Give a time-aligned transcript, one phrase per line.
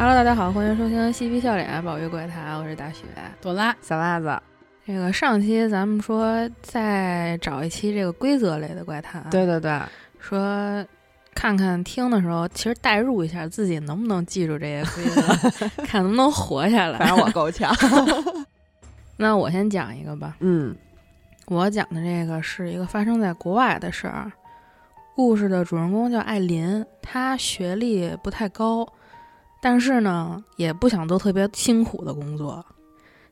[0.00, 3.04] Hello，大家好，欢迎收听嬉皮笑脸宝玉怪谈，我是大雪。
[3.38, 4.34] 朵拉，小袜子，
[4.86, 9.78] 这个上期咱们说再找一期这个规则类的怪谈，对对对，
[10.18, 10.82] 说
[11.34, 16.98] 看看听的时候，其实代入一下自己能不能记住这些规则， 看能不能活下来。
[16.98, 17.70] 反正我够呛。
[19.18, 20.74] 那我先讲一个吧，嗯
[21.48, 24.32] 我讲的这个是一个发生在国外的事儿。
[25.14, 28.90] 故事的主人公叫艾琳，她学历不太高，
[29.60, 32.64] 但是呢，也不想做特别辛苦的工作，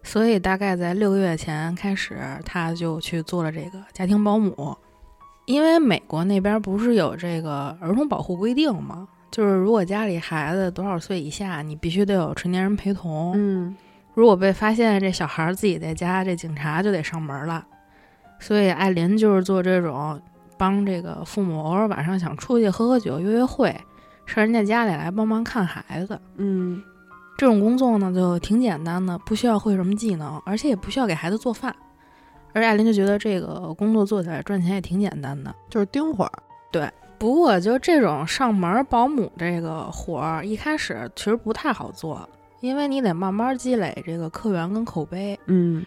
[0.02, 4.76] 所以大概在六个月前开始，他就去做了这个家庭保姆。
[5.46, 9.08] 因为美国那边不是有这个儿童保护规定吗？
[9.30, 13.32] 就是如果家里孩子多少岁以下，你必须得有成年人陪同。
[13.34, 13.74] 嗯
[14.14, 17.64] 如果被发现这小孩儿自己在家，这警察就得上门了。
[18.40, 20.20] 所以艾琳就是做这种
[20.56, 23.74] 帮这个父母偶尔晚上想出去喝喝酒、约约会，
[24.28, 26.20] 上人家家里来帮忙看孩子。
[26.36, 26.82] 嗯
[27.38, 31.74] 这种工作呢就挺简单的，不需要会什么技能，而且也不需要给孩子做饭。
[32.52, 35.54] 而艾琳就觉得这个工作做起来赚钱也挺简单的。
[35.70, 36.32] 就是盯会儿。
[36.70, 42.28] 对不过就这种上门保姆这个活儿，一开始其实不太好做，
[42.60, 45.38] 因为你得慢慢积累这个客源跟口碑。
[45.46, 45.86] 嗯，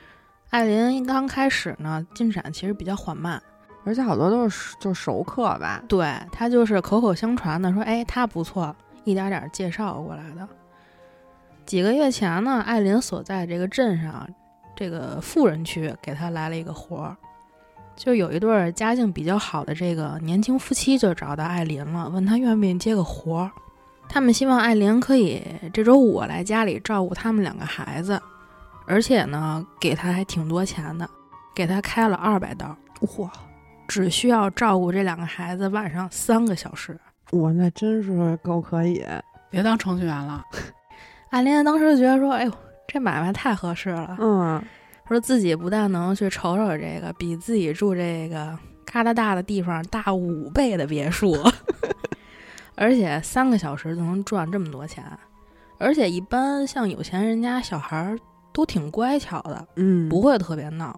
[0.49, 3.41] 艾琳刚开始呢，进展其实比较缓慢。
[3.83, 5.83] 而且好多都是就熟客吧。
[5.87, 10.47] 对他就是口口相传的说，哎，他不错，一点点介绍过来的。
[11.65, 14.27] 几个月前呢，艾琳所在这个镇上，
[14.75, 17.15] 这个富人区给他来了一个活儿，
[17.95, 23.51] 就有一对儿家境比较好的这个年轻夫妻就找到艾琳了，问他愿不愿意接个活儿。
[24.09, 28.21] 他们希望艾琳可以这周五来家里照顾他们两个孩子，
[28.85, 31.09] 而且呢，给他还挺多钱的，
[31.55, 32.75] 给他开了二百刀。
[33.17, 33.31] 哇
[33.91, 36.97] 只需要照顾这两个孩子晚上三个小时。
[37.31, 39.05] 我，那真是够可以。
[39.49, 40.41] 别当程序员了。
[41.29, 42.51] 艾琳当时就觉得说：“哎呦，
[42.87, 44.15] 这买卖太合适了。
[44.17, 44.63] 嗯，
[45.09, 51.35] 说自己不但能去瞅瞅这个比自己住这个嘎达大的地方大五倍的别墅，
[52.75, 55.03] 而且三个小时就能赚这么多钱。
[55.79, 58.17] 而且一般像有钱人家小孩儿
[58.53, 60.97] 都挺乖巧的，嗯，不会特别闹。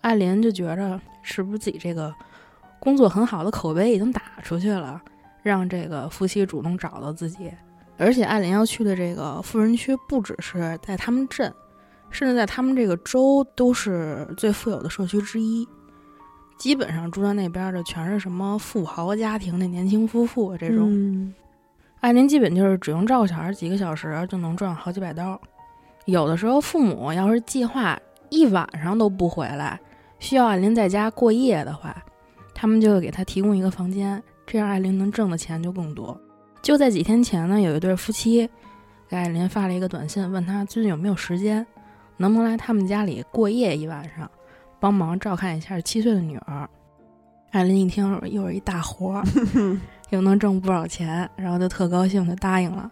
[0.00, 1.00] 艾琳就觉着
[1.32, 2.14] 是不是自己这个
[2.80, 5.00] 工作很好的口碑已经打出去了，
[5.42, 7.50] 让这个夫妻主动找到自己。
[7.96, 11.52] 而且艾琳要去的这个富人区不只是在他们镇，
[12.10, 15.68] 甚至在他们这个州都是最富有的社区之一。
[16.58, 20.88] 基本上住在那边的全是什么富豪家庭的年轻夫妇这种。
[20.90, 21.34] 嗯
[22.00, 25.40] 艾琳基本就是只用照顾小孩几个小时就能赚好几百刀。
[26.04, 27.98] 有的时候父母要是计划
[28.30, 29.80] 一晚上都不回来，
[30.18, 31.96] 需要艾琳在家过夜的话，
[32.54, 36.18] 他们就会给她提供一个房间，这样艾琳能挣的钱就更多。
[36.60, 38.48] 就在几天前呢，有一对夫妻
[39.08, 41.64] 给艾琳发了一个短信，问她最近有没有时间，
[42.16, 44.28] 能不能来他们家里过夜一晚上，
[44.80, 46.68] 帮忙照看一下七岁的女儿。
[47.50, 49.24] 艾琳一听又是一大活儿，
[50.10, 52.90] 又能挣不少钱，然后就特高兴，就答应了。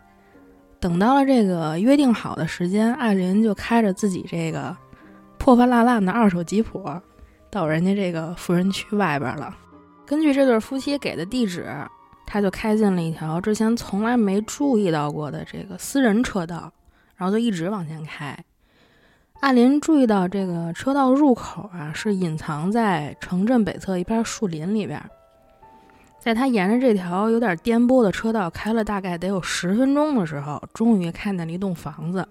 [0.78, 4.75] 等到了这个约定好的时间，艾琳就开着自己这个
[5.38, 6.82] 破破烂烂的二手吉普，
[7.56, 9.56] 到人家这个富人区外边了。
[10.05, 11.67] 根据这对夫妻给的地址，
[12.27, 16.71] 他就开进了一条之前从来没注意到过的这个私人车道，
[17.17, 18.37] 然后就一直往前开。
[19.41, 25.03] 艾琳注意到这个车道入口啊，是隐藏在城镇北侧一片树林里边。
[26.19, 32.28] 在他沿着这条有点颠簸的车道开了大概得有十分钟的时候，终于看见了一栋房子。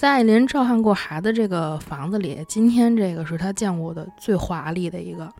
[0.00, 5.30] 在艾琳照看过孩子这个房子里，今天这个是她见过的最华丽的一个。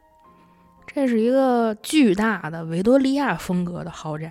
[0.86, 4.30] 这是一个巨大的维多利亚风格的豪宅，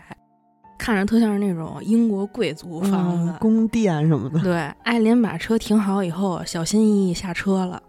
[0.77, 3.31] 看着特像是那种英国贵族房子。
[3.31, 4.39] 嗯宫殿什么的。
[4.41, 7.81] 对，艾琳把车停好以后，小心翼翼下车了，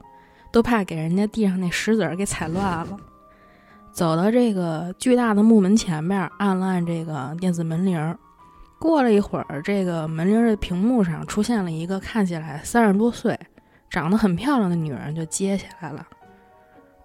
[0.51, 2.97] 都怕给人家地上那石子儿给踩乱了。
[3.93, 8.19] 走到这个巨大的木门前面，按了按这个电子门铃儿。
[8.81, 13.39] 过了一会儿，这个门铃的屏幕上出现了一个看起来三十多岁、
[13.91, 16.05] 长得很漂亮的女人，就接起来了，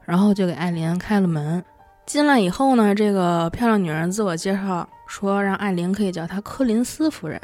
[0.05, 1.61] 然后就给艾琳开了门。
[2.05, 7.41] 进来以后呢，这个漂亮女人自我介绍说，让艾琳可以叫她柯林斯夫人。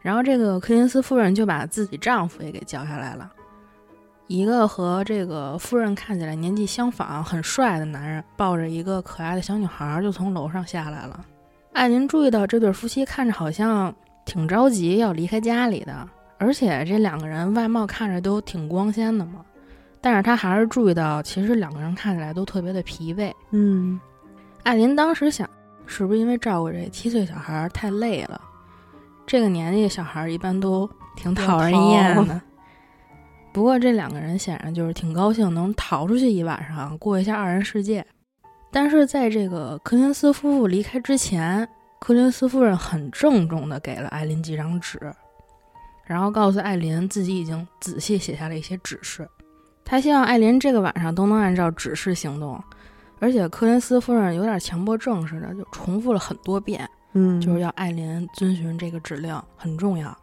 [0.00, 3.28] 然后这个柯林斯夫人就把自己丈夫也给叫下来了，
[4.28, 11.24] 一个和这个夫人看起来年纪相仿、很帅的男人，抱着一个可爱的小女孩就从楼上下来了。
[11.72, 16.08] 艾琳注意到这对夫妻看着好像挺着急要离开家里的，
[16.38, 19.44] 而且这两个人外貌看着都挺光鲜的嘛。
[20.00, 23.32] 但是他还是注意到，其实两个人看起来都特别的疲惫。
[23.50, 23.98] 嗯
[24.64, 25.48] 艾琳当时想，
[25.86, 28.40] 是不是因为照顾这七岁小孩太累了？
[29.26, 32.40] 这个年纪小孩儿一般都挺讨人厌 的。
[33.52, 38.04] 不过这两个人显然就是挺高兴能逃出去一晚上，过一下二人世界。
[38.72, 41.68] 但是在这个柯林斯夫妇离开之前，
[42.00, 44.98] 柯林斯夫人很郑重地给了艾琳几张纸，
[46.06, 49.28] 然后告诉艾琳自己已经仔细写下了一些指示。
[49.84, 52.58] 她希望艾琳这个晚上都能按照指示行动，
[53.20, 60.16] 而且柯林斯夫人有点强迫症似的，就重复了很多遍，嗯，就是要艾琳遵循这个指令，很重要。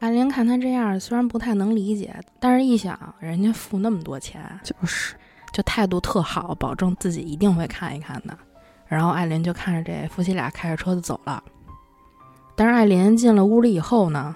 [0.00, 5.14] 艾琳看他这样，虽然不太能理解，但是一想，人家付那么多钱，就是
[5.54, 8.36] 就态度特好，保证自己一定会看一看的。
[8.88, 11.40] 然后艾琳就看着这夫妻俩开着车子走了。
[12.56, 14.34] 但是艾琳进了屋里以后呢，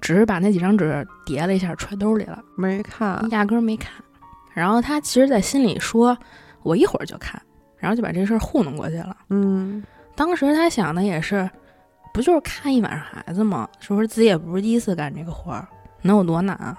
[0.00, 3.92] 只是把那几张纸叠了一下，揣兜里了，没看，压根儿没看。
[4.52, 6.18] 然后她其实，在心里说
[6.64, 7.40] ：“我一会儿就看。”
[7.78, 9.16] 然后就把这事儿糊弄过去了。
[9.30, 9.80] 嗯，
[10.16, 11.48] 当时她想的也是，
[12.12, 13.68] 不就是看一晚上孩子吗？
[13.78, 15.68] 是不是自己也不是第一次干这个活儿，
[16.02, 16.76] 能有多难啊？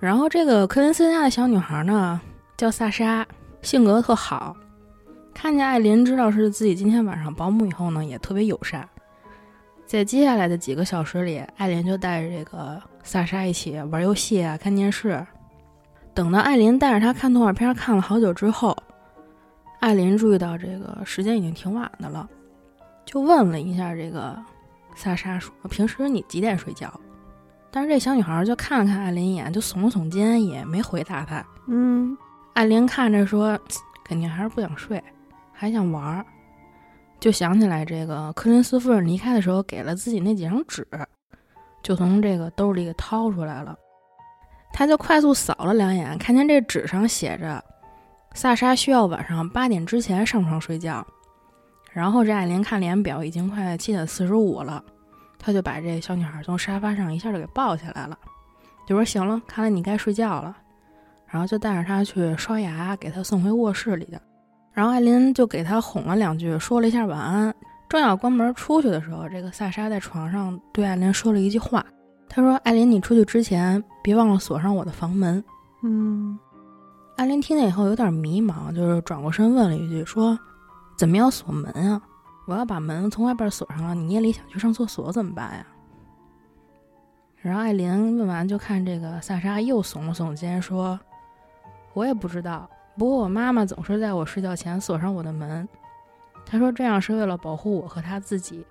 [0.00, 2.20] 然后这个科林斯家的小女孩呢，
[2.56, 3.26] 叫萨莎，
[3.62, 4.56] 性格特好。
[5.32, 8.88] 看见艾琳知道是自己今天晚上保姆以后呢，也特别友善。
[9.84, 15.24] 在接下来的几个小时里，艾琳就带着这个萨莎一起玩游戏啊、看电视。
[16.14, 18.76] 等到艾琳带着她看动画片看了好久之后，
[19.80, 22.28] 艾琳注意到这个时间已经挺晚的了，
[23.04, 24.40] 就问了一下这个
[24.94, 26.88] 萨莎说：“平时你几点睡觉？”
[27.72, 31.44] 但是这小女孩就看了看艾琳一眼，就耸了耸肩，也没回答她。
[31.66, 32.16] 嗯，
[32.54, 33.58] 艾琳看着说
[34.04, 35.02] ：“肯定还是不想睡，
[35.52, 36.24] 还想玩儿。”
[37.18, 40.86] 就想起来这个柯林斯夫人离开的时候给了自己那几张纸，
[41.82, 43.76] 就从这个兜里给掏出来了。
[44.72, 47.62] 他就快速扫了两眼，看见这纸上写着
[48.34, 51.04] ：“萨莎需要晚上八点之前上床睡觉。”
[51.92, 54.84] 然后这艾琳看脸表，已经快七点四十五了，
[55.38, 58.18] 他就把这小女孩从沙发上一下就给抱起来了，
[58.86, 60.56] 就说：“行了，看来你该睡觉了。”
[61.34, 64.22] 然后就带着他去刷牙，给他送回卧室里的。
[64.72, 67.52] 然后艾琳就给他哄了两句，说了一下晚安。
[67.88, 71.84] 正要关门出去的时候，这个萨莎在床上对艾琳说了一句话，
[72.28, 75.42] 她说：“艾琳，你出去之前别忘了锁上我的房门。”
[75.82, 76.38] 嗯，
[77.16, 80.38] 艾琳听见以后有点迷茫，就是转过身问了一句：“说
[80.96, 82.00] 怎么要锁门啊？
[82.46, 85.66] 我要把门从外边锁上了，你夜里想去上厕所怎么办呀？”
[87.42, 90.98] 然后艾琳问完，就看这个萨莎又耸了耸肩，说
[91.94, 92.68] ：“我也不知道，
[92.98, 95.66] 不过我妈妈总是在我睡觉前锁上我的门。
[96.44, 98.66] 她说这样是为了保护我和她自己。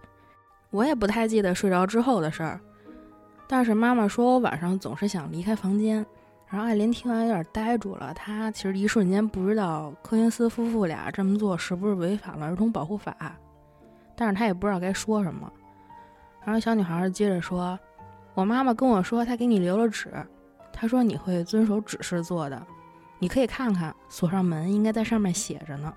[0.70, 2.60] 我也不太记得睡着之后的事儿，
[3.48, 6.06] 但是妈妈说我晚上总是想离开房间。”
[6.50, 13.16] 然后艾琳听完有点呆住了，她其实一瞬间不知道柯林斯夫妇俩这么做是不是违反了儿童保护法，
[14.16, 15.52] 但是她也不知道该说什么。
[16.44, 17.80] 然后小女孩接着说
[18.36, 20.12] ：“我妈妈跟我说，她给你留了纸，
[20.72, 22.62] 她说你会遵守指示做的，
[23.24, 25.94] 你可以看看，锁上门应该在上面写着呢。”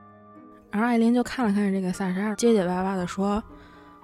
[0.71, 3.43] 然后艾琳就看了看这个萨莎，结结巴巴的说：“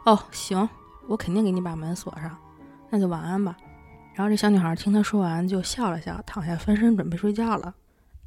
[0.05, 0.69] 哦，行，
[1.07, 2.37] 我肯定给你把门锁上，
[2.91, 3.57] 那就晚安吧。”
[4.13, 7.73] 然后这小女孩听她说完，就笑了笑，躺下翻身准备睡觉了。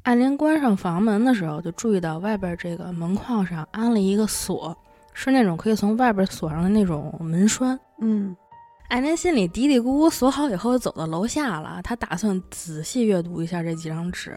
[0.04, 4.74] 艾琳关上房门的时候，就注意到外边这个门框上安了一个锁，
[5.12, 7.78] 是那种可以从外边锁上的那种门栓。
[8.00, 8.34] 嗯，
[8.88, 11.82] 艾琳心里嘀嘀咕咕，锁好以后走到楼下了。
[11.82, 14.34] 她打算仔细阅读一下这几张纸。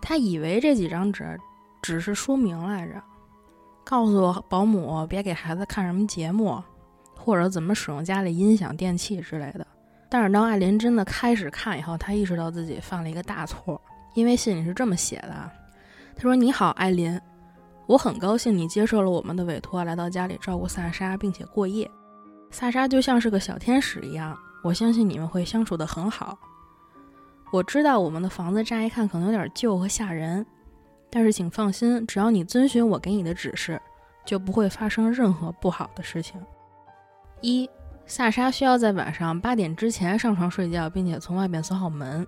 [0.00, 1.38] 他以为这几张纸
[1.82, 3.02] 只是说明来着，
[3.84, 6.62] 告诉保姆别给孩子看什么节目，
[7.16, 9.66] 或者怎么使用家里音响、电器之类的。
[10.10, 13.80] 但是当艾琳真的开始看以后，她意识到自己犯了一个大错，
[14.14, 15.50] 因为信里是这么写的
[16.16, 17.20] ：“他说，你好，艾琳，
[17.86, 21.90] 我很高兴你接受了我们的委托，来到家里照顾萨莎，并且过夜。
[22.50, 26.38] 萨莎就像是个小天使一样，我相信你们会相处得很好。
[27.50, 30.44] 我知道我们的房子乍一看可能有点旧和吓人，
[31.10, 33.80] 但是请放心，只要你遵循我给你的指示，
[34.24, 36.40] 就不会发生任何不好的事情。
[37.40, 37.68] 一。”
[38.10, 42.26] 萨莎需要在晚上八点之前上床睡觉，并且从外面锁好门。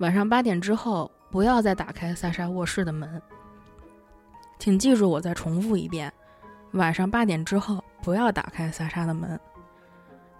[0.00, 3.22] 晚上八点之后，不要再打开萨莎卧室的门。
[4.58, 6.12] 请记住，我再重复一遍：
[6.72, 9.40] 晚上八点之后，不要打开萨莎的门。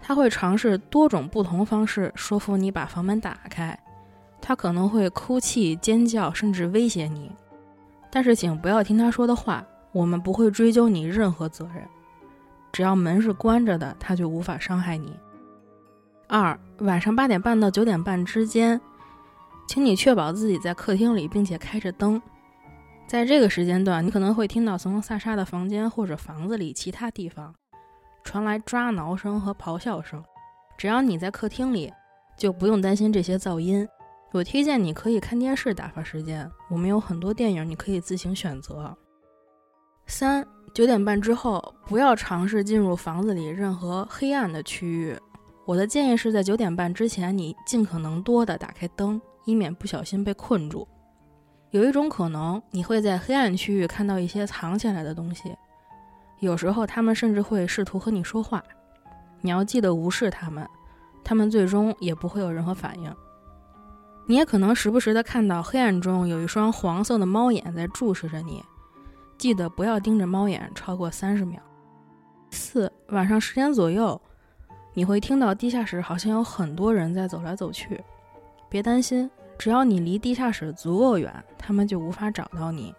[0.01, 3.77] 他会尝试多种不同方式说服你把房门打开。
[4.41, 7.31] 他可能会哭泣、尖叫，甚至威胁你。
[8.09, 9.63] 但是，请不要听他说的话。
[9.93, 11.83] 我们不会追究你任何责任。
[12.71, 15.13] 只要门是关着的，他就无法伤害你。
[16.27, 18.79] 二晚上八点半到九点半之间，
[19.67, 22.21] 请你确保自己在客厅里，并且开着灯。
[23.05, 27.53] 在这个时间段，你可能会听到从萨莎的房间或者房子里其他地方
[28.23, 30.23] 传来抓挠声和咆哮声。
[30.77, 31.91] 只要你在客厅里，
[32.37, 33.87] 就不用担心这些噪音。
[34.31, 38.97] 我推荐你可以看电视打发时间，我们有很多电影你可以自行选择。
[40.07, 45.17] 三九点半之后，不要尝试进入房子里任何黑暗的区域。
[45.65, 50.87] 我的建议是在九点半之前，你尽可能多的打开灯，以免不小心被困住。
[51.69, 55.55] 有一种可能，你会在黑暗区域看到一些藏起来的东西，
[56.41, 58.61] 有时候他们甚至会试图和你说话。
[59.41, 60.67] 你要记得无视他们，
[61.23, 63.15] 他们最终也不会有任何反应。
[64.27, 68.63] 你也可能时不时的看到黑暗中有一双黄色的猫眼在注视着你，
[69.37, 71.61] 记得不要盯着猫眼超过三十秒。
[72.49, 74.19] 四晚上十点左右，
[74.93, 78.03] 你会听到地下室好像有很多人在走来走去，
[78.69, 82.93] 别担心，只要你离地下室足够远，他们就无法找到你。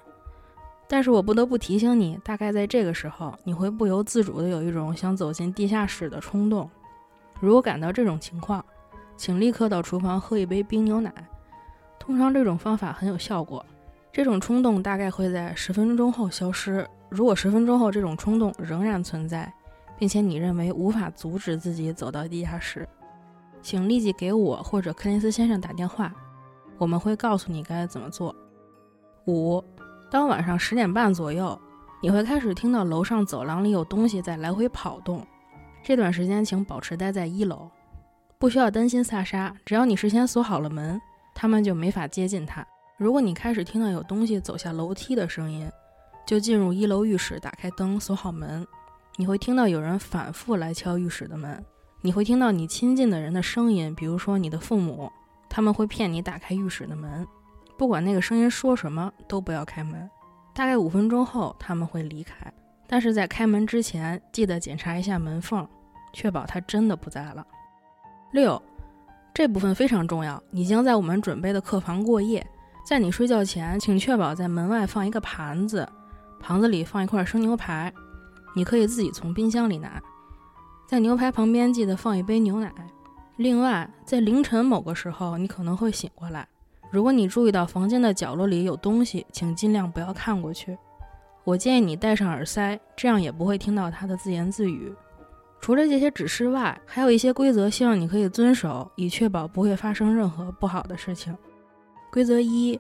[0.93, 6.69] 但是我不得不提醒你，大概在这个时候，你会不由自主的有一种想走进地下室的冲动。
[7.41, 8.63] 如果感到这种情况，
[9.17, 11.11] 请立刻到厨房喝一杯冰牛奶。
[11.99, 13.65] 通常这种方法很有效果。
[14.13, 16.87] 这种冲动大概会在十分钟后消失。
[17.09, 19.51] 如果十分钟后这种冲动仍然存在，
[19.97, 22.87] 并且你认为无法阻止自己走到地下室，
[23.63, 26.13] 请立即给我或者柯林斯先生打电话，
[26.77, 28.37] 我们会告诉你该怎么做。
[29.27, 29.65] 五。
[30.13, 31.59] 当晚上十点半左右，
[32.03, 35.27] 你会开始听到楼上走廊里有东西在来回跑动。
[35.83, 37.71] 这段时间，请保持待在一楼，
[38.39, 39.57] 不需要担心萨莎。
[39.65, 41.01] 只要你事先锁好了门，
[41.35, 42.63] 他们就没法接近他。
[42.99, 45.67] 如果你开始听到有东西走下楼梯的声音，
[46.27, 48.67] 就进入一楼浴室，打开灯，锁好门。
[49.17, 51.65] 你会听到有人反复来敲浴室的门。
[52.03, 55.11] 你会听到你亲近的人的声音，比如说你的父母，
[55.49, 57.27] 他们会骗你打开浴室的门。
[57.83, 60.09] 不管那个声音说什么，都不要开门。
[60.55, 62.37] 大概五分钟后，他们会离开。
[62.87, 65.67] 但是在开门之前，记得检查一下门缝，
[66.13, 67.45] 确保他真的不在了。
[68.31, 68.63] 六，
[69.35, 70.41] 这部分非常重要。
[70.53, 72.47] 你将在我们准备的客房过夜。
[72.87, 75.85] 在你睡觉前，请确保在门外放一个盘子，
[76.39, 77.93] 盘子里放一块生牛排，
[78.55, 80.01] 你可以自己从冰箱里拿。
[80.87, 82.73] 在牛排旁边，记得放一杯牛奶。
[83.39, 86.47] 另外，在凌晨某个时候，你可能会醒过来。
[86.93, 90.77] 如果你注意到房间的角落里有东西，请尽量不要看过去。
[91.43, 94.95] 我建议你戴上耳塞，这样也不会听到他的自言自语。
[95.59, 101.35] 除了这些指示外，还有一些规则，希望你可以遵守，以确保不会发生任何不好的事情。
[102.13, 102.79] 规则一：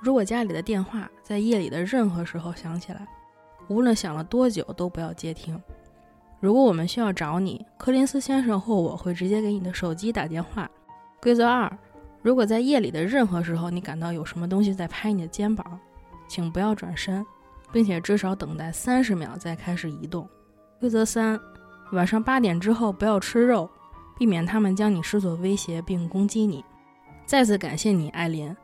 [0.00, 3.04] 如果家里的电话在夜里的任何时候响起来，
[3.66, 5.60] 无论响了多久，都不要接听。
[6.38, 10.70] 如果我们需要找你，柯林斯先生或我会直接给你的手机打电话。
[11.20, 11.76] 规则二。
[12.24, 15.78] 如果在夜里的任何时候，你感到有什么东西在拍你的肩膀，
[16.26, 17.22] 请不要转身，
[17.70, 20.26] 并且至少等待三十秒再开始移动。
[20.80, 21.38] 规则三：
[21.92, 23.68] 晚上八点之后不要吃肉，
[24.18, 26.64] 避免他们将你视作威胁并攻击你。
[27.26, 28.56] 再次感谢你，艾琳。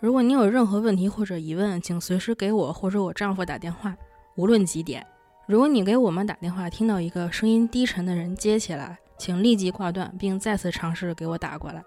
[0.00, 3.96] 如果你有任何问题或者疑问，请随时给我或者我丈夫打电话，
[4.34, 5.06] 无论几点。
[5.46, 11.80] 如果你给我们打电话听到一个声音低沉的人接起来，请立即挂断并再次尝试给我打过来。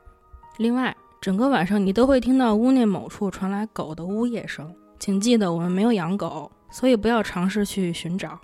[0.58, 0.96] 另外。
[1.28, 4.74] 整个晚上，你都会听到屋内某处传来狗的呜咽声。
[4.98, 8.40] 请记得，我们没有养狗，所以不要尝试去寻找。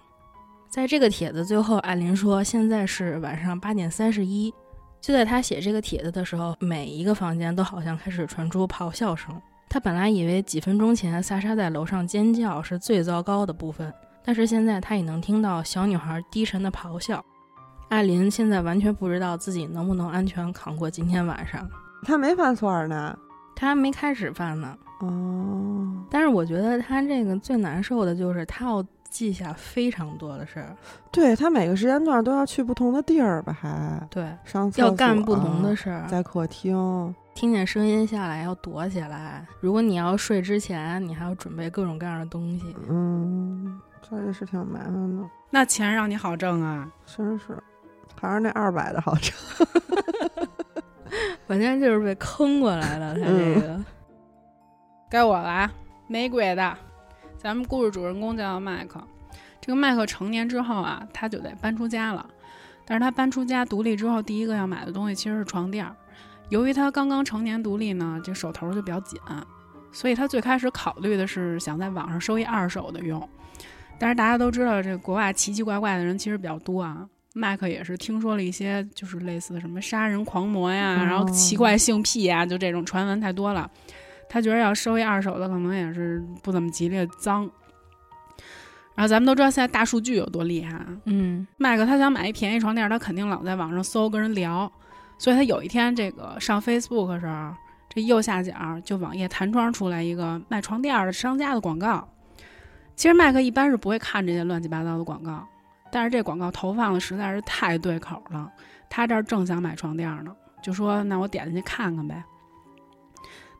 [0.67, 4.53] 在这个帖子最后，艾琳说：“现在是晚上八点三十一。”
[4.99, 9.33] 就在他写这个帖子的时候，每一个房间都好像开始传出咆哮声。
[9.69, 13.93] 他本来以为几分钟前萨莎在楼上尖叫是最糟糕的部分，
[14.25, 17.23] 但是现在他也能听到小女孩低沉的咆哮。
[17.87, 21.65] 艾琳现在完全不知道自己能不能安全扛过今天晚上。
[22.05, 23.17] 他没犯错呢，
[23.55, 24.77] 他还没开始犯呢。
[24.99, 30.75] 哦，但是我觉得他这个最难受的就是他要记下非常多的事儿。
[31.11, 33.51] 对他每个时间段都要去不同的地儿吧？
[33.51, 39.45] 还对，上厕所要干不同的事儿，在客厅听见声音下来要躲起来。
[39.59, 42.75] 如果你要睡之前，你还要准备各种各样的东西。
[42.89, 43.79] 嗯，
[44.09, 45.23] 这也是挺麻烦的。
[45.49, 47.57] 那钱让你好挣啊，真是，
[48.19, 49.33] 还是那二百的好挣。
[51.47, 53.83] 完全就是被坑过来的，他这个
[55.09, 55.71] 该我了啊！
[56.07, 56.77] 玫瑰的，
[57.37, 59.01] 咱们故事主人公叫麦克。
[59.61, 62.25] 这个麦克成年之后啊，他就得搬出家了。
[62.85, 65.89] 但是他搬出家独立之后，第一个要买的东西其实是床垫。
[66.49, 69.19] 由于他刚刚成年独立呢，这手头就比较紧，
[69.91, 73.27] 所以他最开始考虑的是想在网上收一二手的用。
[73.97, 77.07] 但是大家都知道，这国外奇奇怪怪的人其实比较多啊。
[77.33, 83.69] 麦克也是听说了一些，就是类似什么杀人狂魔呀，然后奇怪性癖呀，就这种传闻太多了。
[84.29, 87.49] 他觉得要收一二手的，可能也是不怎么吉利、脏。
[88.95, 90.85] 然后咱们都知道现在大数据有多厉害啊。
[91.05, 94.71] 嗯麦克他想买一便宜床垫，他肯定老在网上搜跟人聊，
[95.17, 97.53] 所以他有一天这个上 Facebook 的时候，
[97.89, 102.07] 这右下角就网页弹窗出来一个卖床垫的商家的广告。
[102.95, 105.47] 其实麦克一般是不会看这些乱七八糟的广告，
[105.93, 108.51] 但是这广告投放的实在是太对口了。
[108.89, 112.23] 他这儿正想买床垫呢，就说那我点进去看看呗。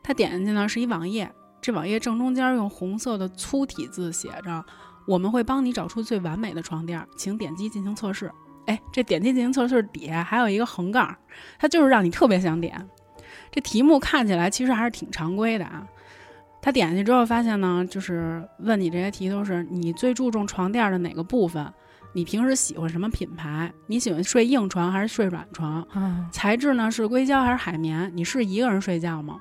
[0.02, 4.64] 他点进去呢是一网页，这网页正中间用红色的粗体字写着。
[5.06, 8.28] 我们会帮你找出最完美的床垫，请点击进行测试。
[8.66, 11.16] 哎，这点击进行测试底下还有一个横杠，
[11.56, 12.84] 它就是让你特别想点。
[13.52, 15.86] 这题目看起来其实还是挺常规的啊。
[16.60, 21.70] 他点进去之后发现呢，就是问你这些题都是你最注重床垫的哪个部分？
[22.14, 23.70] 你平时喜欢什么品牌？
[23.88, 25.82] 你喜欢睡硬床还是睡软床？
[25.92, 28.10] 啊，材质呢是硅胶还是海绵？
[28.14, 29.40] 你是一个人睡觉吗？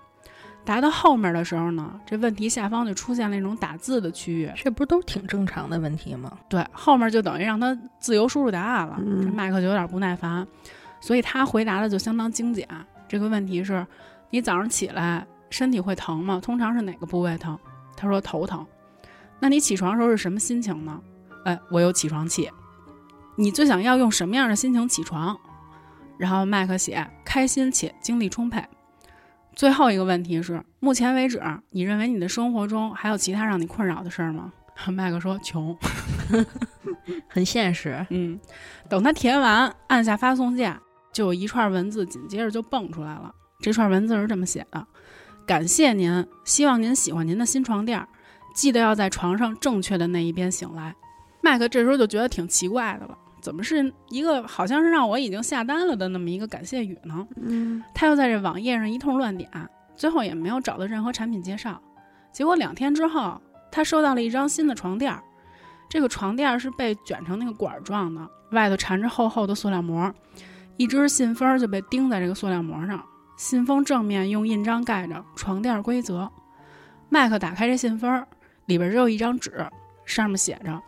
[0.65, 6.35] 答到后面的时候呢，这问题下方就出现了那种打字的区域，这不是都挺正常的问题吗？
[6.49, 8.95] 对，后面就等于让他自由输入答案了。
[8.97, 10.47] 嗯这麦克就有点不耐烦，
[10.99, 12.67] 所以他回答的就相当精简。
[13.07, 13.85] 这个问题是：
[14.31, 16.39] 你早上起来身体会疼吗？
[16.41, 17.55] 通常是哪个部位疼？
[17.95, 18.65] 他说头疼。
[19.39, 20.99] 那你起床的时候是什么心情呢？
[21.45, 22.49] 哎，我有起床气。
[23.35, 25.37] 你最想要用什么样的心情起床？
[26.17, 28.63] 然后麦克写开心且精力充沛。
[29.55, 34.51] 最后一个问题是：目前为止，你认为你的生活中还有其他让你困扰的事儿吗？
[34.87, 35.77] 麦克说穷。
[37.27, 38.05] 很现实。
[38.09, 38.39] 嗯，
[38.89, 40.75] 等他填完，按下发送键，
[41.11, 43.33] 就有一串文字紧接着就蹦出来了。
[43.59, 44.85] 这串文字是这么写的
[45.45, 48.07] ：“感谢您，希望您喜欢您的新床垫儿，
[48.55, 50.95] 记得要在床上正确的那一边醒来。”
[51.41, 57.27] 麦克这时候就觉得挺奇怪的了，怎么是一个好像是让我已经下单了的那么一个感谢语呢？
[57.35, 59.49] 嗯他又在这网页上一通乱点，
[59.97, 61.79] 最后也没有找到任何产品介绍。
[62.31, 63.39] 结果两天之后，
[63.69, 65.21] 他收到了一张新的床垫儿，
[65.89, 70.09] 这个床垫儿是被卷成那个管儿状的，外头缠着厚厚的塑料膜，
[70.77, 73.03] 一只信封儿就被钉在这个塑料膜上，
[73.37, 76.31] 信封正面用印章盖着“床垫儿规则”。
[77.09, 78.25] 麦克打开这信封儿，
[78.67, 79.67] 里边只有一张纸，
[80.05, 80.81] 上面写着：“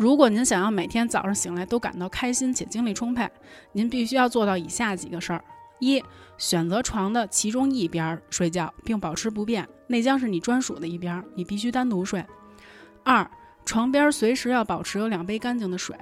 [0.00, 3.30] 如果您想要每天早上醒来都感到开心且精力充沛，
[3.72, 5.44] 您必须要做到以下几个事儿：
[5.78, 6.02] 一、
[6.38, 12.24] 选择床的其中一边睡觉，并保持不变，那将是你专属的一边，你必须单独睡。
[13.04, 13.30] 二、
[13.66, 15.94] 床边随时要保持有两杯干净的水。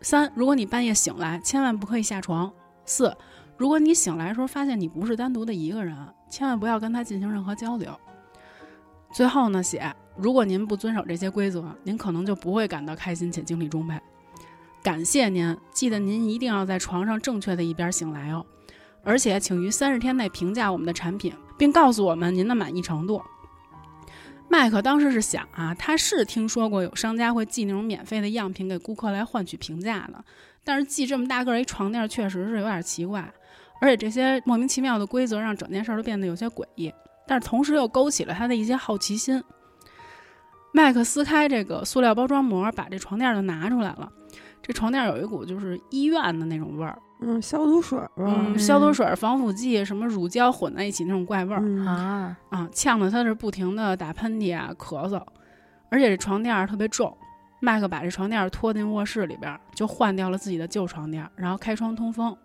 [0.00, 2.50] 三、如果你半夜醒来，千万不可以下床。
[2.86, 3.14] 四、
[3.58, 5.94] 如果你醒来的时候发现你不是单独的一个人，
[6.30, 7.94] 千万不要跟他进行任何交流。
[9.12, 13.96] 最后呢，写如果您不遵守这些规则，您可能就不会感到开心且精力充沛。
[14.82, 18.44] 感谢您，记得您一定要在床上正确的一边醒来哦。
[19.04, 23.22] 而且，请于三十天内评价我们的产品，并告诉我们您的满意程度。
[24.48, 30.24] 麦克当时是想啊，他是听说过有商家会寄那种免费的样品给顾客来换取评价的，
[30.64, 33.32] 但是寄这么大个一床垫确实是有点奇怪，
[33.80, 36.92] 而且这些莫名其妙的规则让整件事都变得有些诡异，
[37.26, 39.42] 但是同时又勾起了他的一些好奇心。
[40.72, 44.10] 麦克撕开这个塑料包装膜，把这床垫就拿出来了。
[44.62, 51.60] 这床垫有一股就是医院的那种味儿，嗯，消毒水儿吧，嗯，消毒水、防腐剂、什么乳胶混在一起那种怪味儿。
[51.62, 55.22] 嗯啊，啊，呛得他是不停的打喷嚏啊、咳嗽，
[55.90, 57.16] 而且这床垫儿特别重。
[57.60, 62.36] 麦克把这床垫儿拖进卧室里边儿，就换掉了自己的旧床垫儿，然后开窗通风。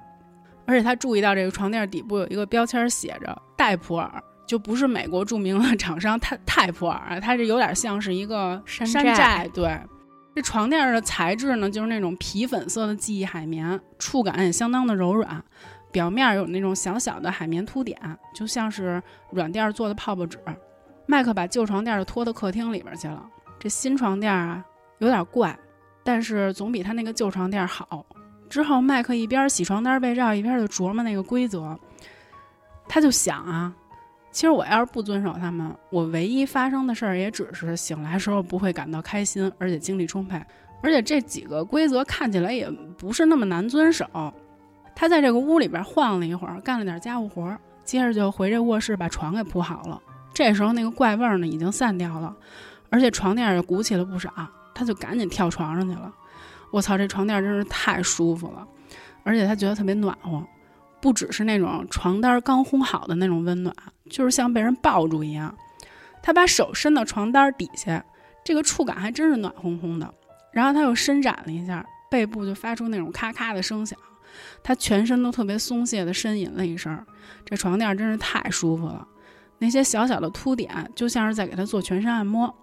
[0.66, 4.10] 而且他注意到这个床垫儿底部有一个标签儿写着“戴普尔”，
[4.46, 9.80] 就不是美国著名的厂商泰 泰普尔，它这有点像是一个山山寨对，
[10.36, 15.44] 这床垫儿的材质呢，就是那种皮粉色的记忆海绵，触感也相当的柔软，
[15.92, 17.98] 表面有那种小小的海绵凸点，
[18.34, 19.02] 就像是
[19.32, 20.38] 软垫儿做的泡泡纸。
[21.06, 23.24] 麦克把旧床垫儿拖到客厅里边去了。
[23.60, 24.66] 这新床垫儿啊，
[25.00, 25.58] 有点怪，
[26.04, 28.06] 但是总比他那个旧床垫儿好。
[28.50, 31.78] 之后，麦克一边洗床单被罩，一边就琢磨那个规则。
[32.88, 33.74] 他就想啊，
[34.34, 40.42] 其实我要是不遵守他们，我唯一发生的事儿也只是醒来时候不会感到开心，而且精力充沛。
[40.82, 44.06] 而且这几个规则看起来也不是那么难遵守。
[44.96, 50.02] 他在这个屋里边晃了一会儿，干了点家务活，接着就回这卧室把床给铺好了。
[50.34, 52.36] 这时候那个怪味儿呢已经散掉了，
[52.90, 54.32] 而且床垫也鼓起了不少，
[54.74, 56.12] 他就赶紧跳床上去了。
[56.72, 58.68] 我操，这床垫真是太舒服了，
[59.24, 60.44] 而且他觉得特别暖和，
[61.04, 63.76] 不只是那种床单刚烘好的那种温暖，
[64.10, 65.54] 就是像被人抱住一样。
[66.22, 68.02] 他把手伸到床单底下，
[68.42, 70.14] 这个触感还真是暖烘烘的。
[70.54, 74.00] 然后他又伸展了一下，背部就发出那种咔咔的声响，
[74.64, 76.98] 他全身都特别松懈的呻吟了一声。
[77.44, 79.06] 这床垫真是太舒服了，
[79.58, 82.56] 那些小小的凸点就像是在给他做全身按摩。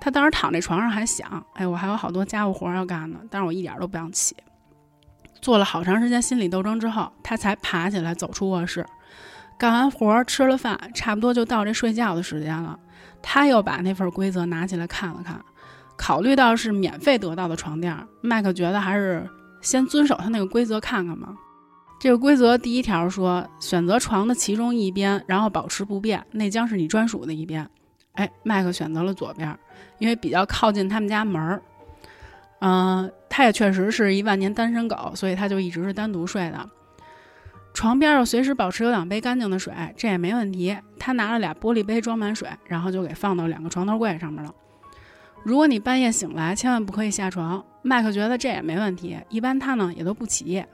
[0.00, 4.36] 他当时躺在床上还想，哎，我还有好多家务活要干呢，但是我一点都不想起。
[5.46, 8.84] 做了好长时间心理斗争之后，他才爬起来走出卧室，
[9.56, 12.76] 干完活吃了饭，差不多就到这睡觉的时间了。
[13.22, 15.40] 他又把那份规则拿起来看了看，
[15.96, 19.24] 考虑到是免费得到的床垫，麦克觉得还是
[19.60, 21.28] 先遵守他那个规则看看吧。
[22.00, 27.64] 这个规则第一条说，选择床的其中一边，然后保持不变，那将是你专属的一边。
[28.14, 29.56] 哎，麦克选择了左边，
[30.00, 31.62] 因为比较靠近他们家门儿。
[32.60, 36.68] 嗯，他也确实是一万年单身狗，所以他就一直是单独睡的。
[37.74, 40.74] 床边又随时保持有两杯干净的水，这也没问题。
[40.98, 44.54] 他拿了俩玻璃杯装满水，然后就给放到两个床头柜上面了。
[45.44, 47.62] 如果你半夜醒来，千万不可以下床。
[47.82, 50.66] 麦克觉得这也没问题，一般他呢也都不起夜。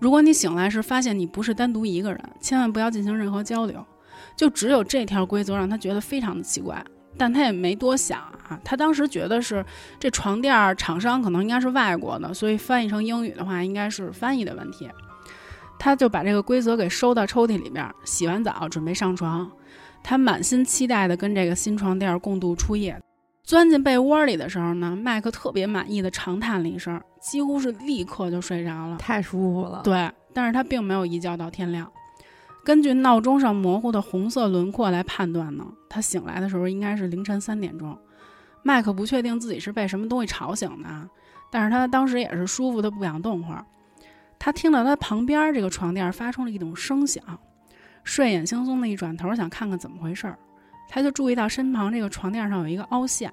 [0.00, 3.86] 如果你醒来时发现你不是单独一个人，千万不要进行任何交流。
[4.36, 6.82] 就只有这条规则让他觉得非常的奇怪，
[7.16, 8.58] 但他也没多想啊。
[8.64, 9.64] 他当时觉得是
[9.98, 14.88] 这床垫厂商可能应该是外国的，所以翻译成英语的话应该是翻译的问题。
[15.78, 19.50] 他就把这个规则给收到抽屉里边，洗完澡准备上床。
[20.02, 23.00] 他满心期待的跟这个新床垫共度初夜。
[23.42, 29.80] 钻进被窝里的时候呢，麦克特别满意的长叹了一声，几乎是立刻就睡着了，太舒服了。
[29.82, 31.90] 对，但是他并没有一觉到天亮。
[32.64, 37.98] 根据闹钟上模糊的红色轮廓来判断呢，他醒来的时候应该是凌晨三点钟。
[38.62, 41.08] 麦克不确定自己是被什么东西吵醒的，
[41.50, 43.64] 但是他当时也是舒服的不想动会儿。
[44.38, 47.22] 他听到他旁边这个床垫发出了一种声响，
[48.04, 50.38] 睡眼惺忪的一转头想看看怎么回事儿，
[50.88, 53.32] 他就注意到身旁这个床垫上有一个凹陷，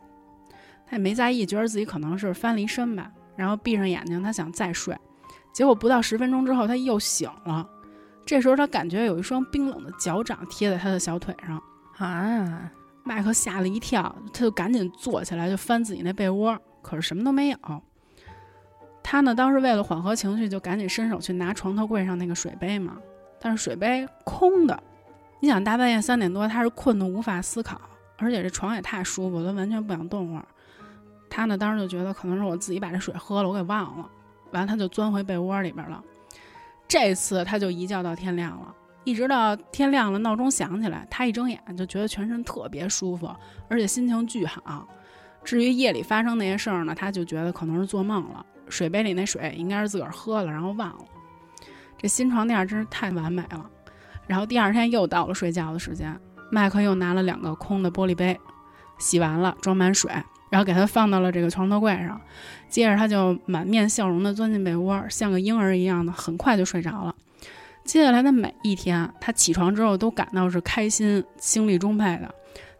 [0.85, 4.97] 他也没在意，觉得自己可能是翻了一身吧，然后闭上眼睛，他想再睡，
[5.53, 7.67] 结果不到十分钟之后他又醒了。
[8.27, 11.63] 这时候他感觉有一双冰冷的脚掌贴在他的小腿上
[11.97, 12.69] 啊！
[13.03, 17.57] 麦克吓了一跳，他就赶紧坐起来就翻自己那被窝，可是什么都没有。
[19.01, 22.97] 他呢，当时为了缓和情绪，就赶紧伸手去拿床头柜上那个水杯嘛，
[23.39, 24.77] 但是水杯空的。
[25.39, 27.79] 你想大半夜三点多，他是困得无法思考，
[28.17, 30.45] 而且这床也太舒服他，完全不想动会儿。
[31.29, 34.09] 他呢，当时就觉得可能是我自己把这水喝了，我给忘了。
[34.51, 36.03] 完了，他就钻回被窝里边了。
[36.87, 38.73] 这次他就一觉到天亮了，
[39.03, 43.29] 一直到天亮了，闹钟响起来，他一睁眼就觉得全身特别舒服，
[43.69, 44.87] 而且心情巨好。
[45.43, 51.05] 至于夜里发生那些事儿呢，他就觉得可能是做梦了，水杯里那水应该是自个儿喝了，然后忘了。
[51.97, 53.69] 这新床垫真是太完美了。
[54.25, 56.17] 然后第二天又到了睡觉的时间，
[56.51, 58.37] 麦克又拿了两个空的玻璃杯，
[58.97, 60.11] 洗完了装满水。
[60.49, 62.19] 然后给他放到了这个床头柜上，
[62.69, 67.13] 接着他就满面笑容地钻进被窝，像个婴儿一样的，很快就睡着了。
[67.83, 72.29] 接下来的每一天，他起床之后都感到是开心、精力充沛的。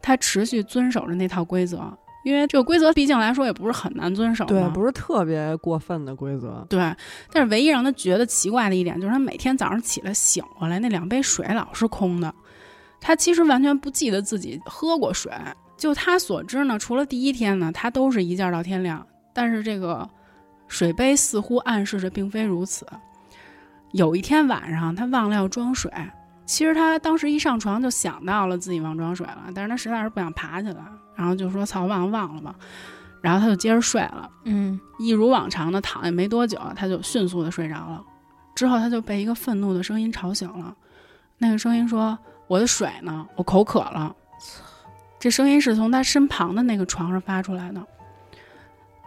[0.01, 1.82] 他持续遵守着那套规则，
[2.23, 6.65] 因为这个规则毕竟来说也不是很难遵守，对，不是特别过分的规则。
[6.69, 6.80] 对，
[7.32, 12.34] 但是唯一让他觉得奇怪的一点就是，他每天早上起来醒过来，那两杯水老是空的。
[12.99, 15.32] 他其实完全不记得自己喝过水。
[15.77, 19.05] 就他所知呢，除了第一天呢，他都是一觉到天亮。
[19.33, 20.09] 但是这个
[20.67, 22.85] 水杯似乎暗示着并非如此。
[23.91, 25.91] 有一天晚上，他忘了要装水。
[26.45, 30.81] 其实他当时一上床就想到了自己忘装水了，但是他实在是不想爬起来，
[31.15, 32.55] 然后就说：“操，忘了忘了吧。”
[33.21, 34.29] 然后他就接着睡了。
[34.45, 38.03] 嗯，一如往常的躺下没多久，他就迅速的睡着了。
[38.55, 40.73] 之后他就被一个愤怒的声音吵醒了。
[41.37, 43.27] 那个声音说：“我的水呢？
[43.35, 44.15] 我口渴了。”
[45.19, 47.86] 这声音是从他身旁的那个床上发出来的。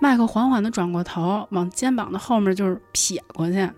[0.01, 3.69] 麦克缓缓地转过头，往肩膀的后面就是瞥过去，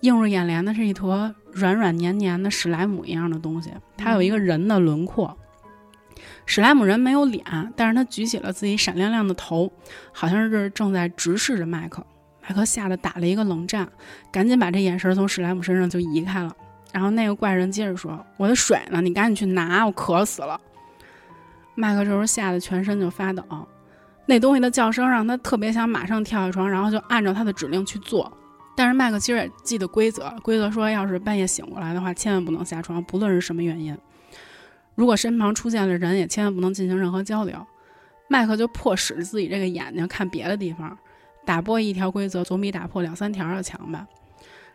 [0.00, 3.70] 映入眼帘的是一坨软软黏黏的史莱姆一样的东西。
[3.96, 5.36] 它有一个人的轮廓。
[6.46, 7.44] 史莱姆人没有脸，
[7.76, 9.70] 但是他举起了自己闪亮亮的头，
[10.12, 12.04] 好像是正在直视着麦克。
[12.42, 13.86] 麦克吓得打了一个冷战，
[14.32, 16.56] 赶紧把这眼神从史莱姆身上就移开了。
[16.92, 19.00] 然后那个怪人接着说：“我的水呢？
[19.02, 20.58] 你赶紧去拿，我渴死了。”
[21.76, 23.44] 麦克这时候吓得全身就发抖，
[24.26, 28.32] 那东西的叫声让他特别想马上跳下床，然后就按照他的指令去做。
[28.74, 33.96] 但是麦克其实也记得规则，规则说要是半夜醒过来的话，千万不能下床，不论是什么原因。
[34.94, 37.66] 如果身旁出现了人，也千万不能进行任何交流。
[38.28, 40.98] 麦克就迫使自己这个眼睛看别的地方，
[41.44, 44.06] 打破一条规则总比打破两三条要强吧。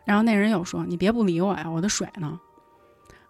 [0.05, 2.39] 然后那人又说：“你别不理我呀，我的水呢？”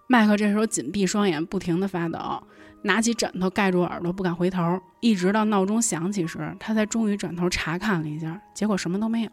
[0.08, 2.44] 麦克这时候紧闭双眼，不停地发抖。
[2.84, 9.30] 拿起枕头盖住耳朵，不敢回头，一直到闹钟响起时，他才终于转头查看了一下，结果什么都没有。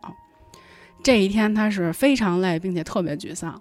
[1.02, 3.60] 这一天他是非常累，并且特别沮丧。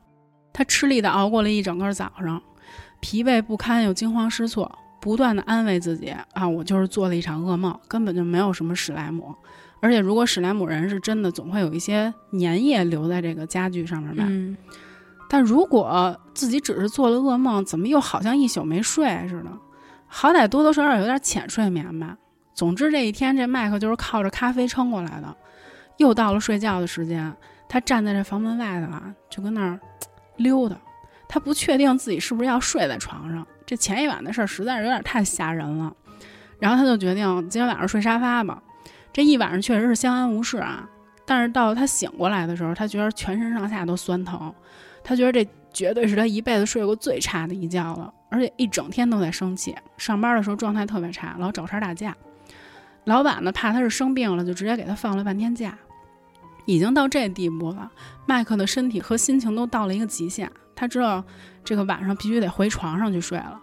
[0.51, 2.41] 他吃力地熬过了一整个早上，
[2.99, 4.71] 疲惫不堪又惊慌失措。
[4.99, 9.33] 不断地安慰自己啊，我就是做了一场噩梦，根本就没有什么史莱姆。
[9.79, 14.25] 而且如果史莱姆人是真的，总会有一些粘液留在这个家具上面吧。
[14.27, 14.57] 嗯，
[15.29, 19.51] 但如果自己只是做了噩梦，怎么又好像一宿没睡似的？
[20.07, 22.17] 好歹多多少少有点浅睡眠吧。
[22.53, 25.35] 总之这一天，这麦克就是靠着咖啡撑过来的。
[25.97, 27.31] 又到了睡觉的时间，
[27.67, 29.79] 他站在这房门外头啊，就跟那儿
[30.37, 30.75] 溜达。
[31.27, 33.45] 他不确定自己是不是要睡在床上。
[33.65, 35.93] 这前一晚的事儿实在是有点太吓人了，
[36.57, 38.61] 然后他就决定今天晚上睡沙发吧。
[39.11, 40.87] 这一晚上确实是相安无事啊，
[41.25, 44.53] 但是到他醒过来的时候，他觉得全身上下都酸疼，
[45.03, 52.15] 他觉得这绝对是他一辈子睡过最差的一觉了，而且一整天都在生气，上班的时候状态特别差，老找茬打架。
[53.05, 55.77] 老板呢怕他是生病了，就直接给他放了半天假。
[56.65, 57.91] 已经到这地步了，
[58.25, 61.23] 麦克的身体和心情都到了一个极限，他知道。
[61.63, 63.59] 这个晚上必须得回床上去睡了，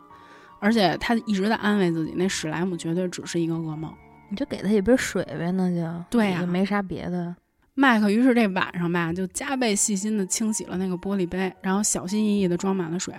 [0.61, 3.91] 而且他一直在安慰自己，那史莱姆绝对只是一个噩梦。
[4.29, 7.35] 你就给他一杯水呗，那就对呀，没啥别的。
[7.73, 13.15] 麦克于是这晚上吧，就加倍细心的清洗了那个玻璃杯，然后小心翼翼的装满了水，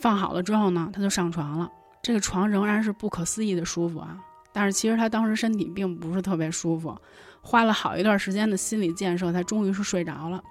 [0.00, 1.70] 放好了之后呢，他就上床了。
[2.02, 4.18] 这个床仍然是不可思议的舒服啊，
[4.52, 6.96] 但是其实他当时身体并不是特别舒服，
[7.42, 10.42] 花了好一段时间的心理建设，他终于是睡着了。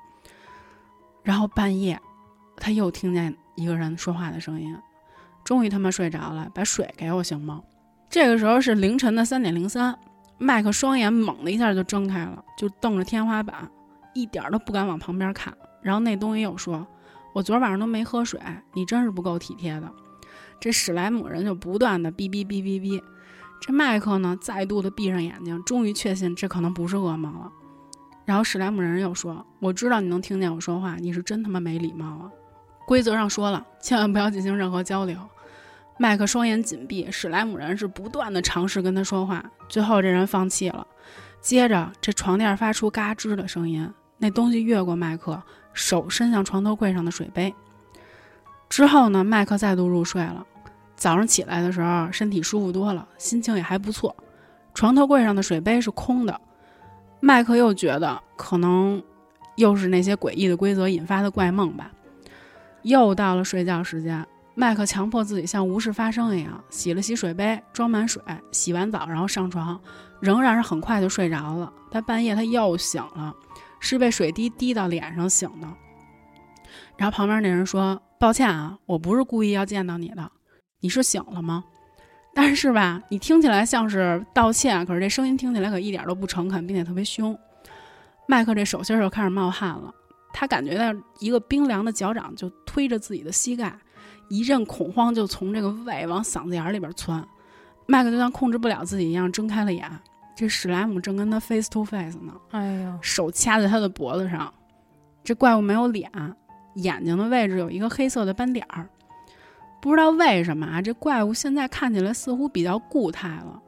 [1.23, 1.99] 然后半夜。
[2.61, 4.77] 他又听见一个人说话的声音，
[5.45, 7.61] 终于他妈睡着了，把水给我行吗？
[8.09, 9.97] 这个时候是凌晨的三点零三，
[10.37, 13.65] 麦克双眼猛的一下就睁开了，就瞪着天花板，
[14.13, 15.53] 一点都不敢往旁边看。
[15.81, 16.85] 然后那东西又说
[17.39, 18.37] ：“我昨晚上都没喝水，
[18.73, 19.89] 你真是不够体贴的。”
[20.59, 23.01] 这史莱姆人就不断的哔哔哔哔哔。
[23.61, 27.49] 这麦克呢，再度的闭上眼睛，终于确信这可能不是噩梦了。
[28.25, 32.29] 然后史莱姆人又说：“我知道你能听见我说话，你是真他妈没礼貌啊！”
[32.85, 35.17] 规则上说了，千万不要进行任何交流。
[35.97, 40.85] 麦克双眼紧闭，史莱姆人是不断的尝试跟他说话，最后这人放弃了。
[41.39, 45.41] 接着，这床垫发出嘎吱的声音，那东西越过麦克，
[45.73, 47.53] 手伸向床头柜上的水杯。
[48.69, 50.45] 之后呢，麦克再度入睡了。
[50.95, 54.15] 早上起来的时候，身体舒服多了，心情也还不错。
[54.73, 56.39] 床头柜上的水杯是空的，
[57.19, 59.01] 麦克又觉得可能
[59.55, 61.91] 又是那些诡异的规则引发的怪梦吧。
[62.83, 69.79] 又到了睡觉时间，麦克强迫自己像无事发生一样，洗了洗水杯，装满水，洗完澡，然后上床，
[70.19, 71.71] 仍然是很快就睡着了。
[71.89, 73.33] 但半夜他又醒了，
[73.79, 75.67] 是被水滴滴到脸上醒的。
[76.97, 80.31] 然后旁边那人说：“抱歉啊，我不是故意要见到你的，
[80.81, 81.63] 你是醒了吗？”
[82.35, 87.37] 但是吧，你听起来像是道歉，可是这声音听起来可一点都不诚恳，并且特别凶。
[88.27, 89.93] 麦克这手心就开始冒汗了。
[90.31, 93.75] 他感觉到一个冰凉的脚掌就推着自己的膝盖，
[94.29, 97.27] 一阵恐慌就从这个胃往嗓子眼里边窜。
[97.87, 99.89] 麦克就像控制不了自己一样睁开了眼，
[100.39, 102.31] 这史莱姆正跟他 face to face 呢。
[102.51, 104.53] 哎呦，手掐在他的脖子上。
[105.21, 106.09] 这怪物没有脸，
[106.75, 108.87] 眼睛的位置有一个黑色的斑点儿。
[109.81, 113.61] 不知道为什么啊，这怪物现在看起来似乎比较固态了。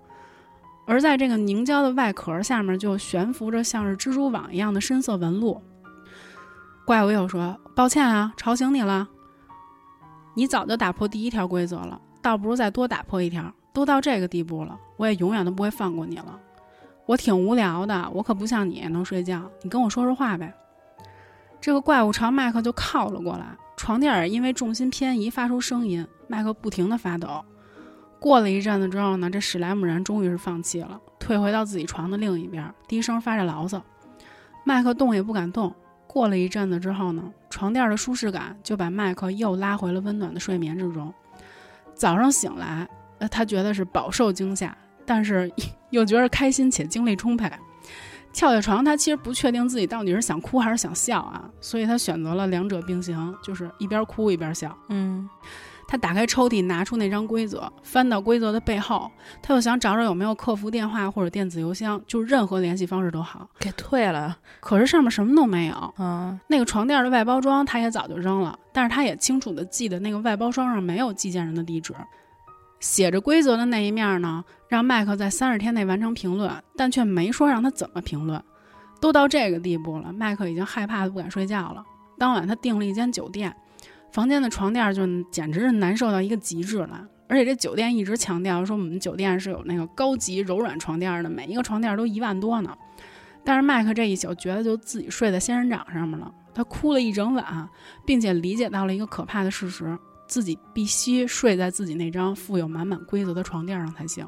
[0.85, 5.61] 而在这个凝胶的外壳下面，就悬浮着像是蜘蛛网一样的深色纹路。
[6.85, 9.09] 怪物又说：“抱歉啊，吵醒你了。
[10.35, 13.53] 你早就打破第一条规则了，倒不如再多打破一条。
[13.73, 16.39] 都到这个地步了，我也永远都不会放过你了。
[17.11, 19.43] 我挺无聊的，我可不像你能睡觉。
[19.63, 20.53] 你跟我说说话呗。”
[21.59, 23.45] 这个怪物朝麦克就靠了过来，
[23.75, 27.43] 床垫儿因为重心偏移发出声音，麦克不停地发抖。
[28.17, 33.83] 过了一阵子之后呢，这史莱姆人终于是放弃了，退回到自己床的另一边，低声发着牢骚。
[34.63, 35.75] 麦克动也不敢动。
[36.07, 41.13] 过了一阵子之后呢，床垫的舒适感就把麦克又拉回了温暖的睡眠之中。
[41.93, 42.87] 早上醒来，
[43.19, 45.51] 呃，他觉得是饱受惊吓，但是
[45.91, 47.49] 又觉得开心且精力充沛。
[48.33, 54.75] 跳下床，他其实不确定自己到底是想哭还是想笑啊，所以他选择了两者并行，就是一边哭一边笑。
[54.89, 55.29] 嗯。
[55.87, 63.45] 他打开抽屉，拿出那张规则，翻到规则的背后，他又想找找有没有客服电话或者电子邮箱，就任何联系方式都好。
[63.59, 65.93] 给退了，可是上面什么都没有。
[65.97, 71.93] 嗯，那个床垫的外包装他也早就扔了，但是他也清楚的记得那个外包装上没有寄件人的地址。
[72.79, 78.41] 写着规则的那一面呢，让麦克在三十天内完成评论，但却没说让他怎么评论。
[79.01, 81.83] 都到这个地步了，麦克已经害怕的不敢睡觉了。
[82.17, 83.53] 当晚他订了一间酒店。
[84.13, 92.73] 房间的床垫就简直是难受到一个极致了，而且这酒店一直强调说我们酒店是有那个高级柔软床垫的，每一个床垫都一万多呢。
[93.43, 97.67] 但是麦克这一宿觉得就自己睡在仙人掌上面了，他哭了一整晚，
[98.05, 104.25] 并且理解到了一个可怕的事实：自己必须睡在自己那张富有满满规则的床垫上才行。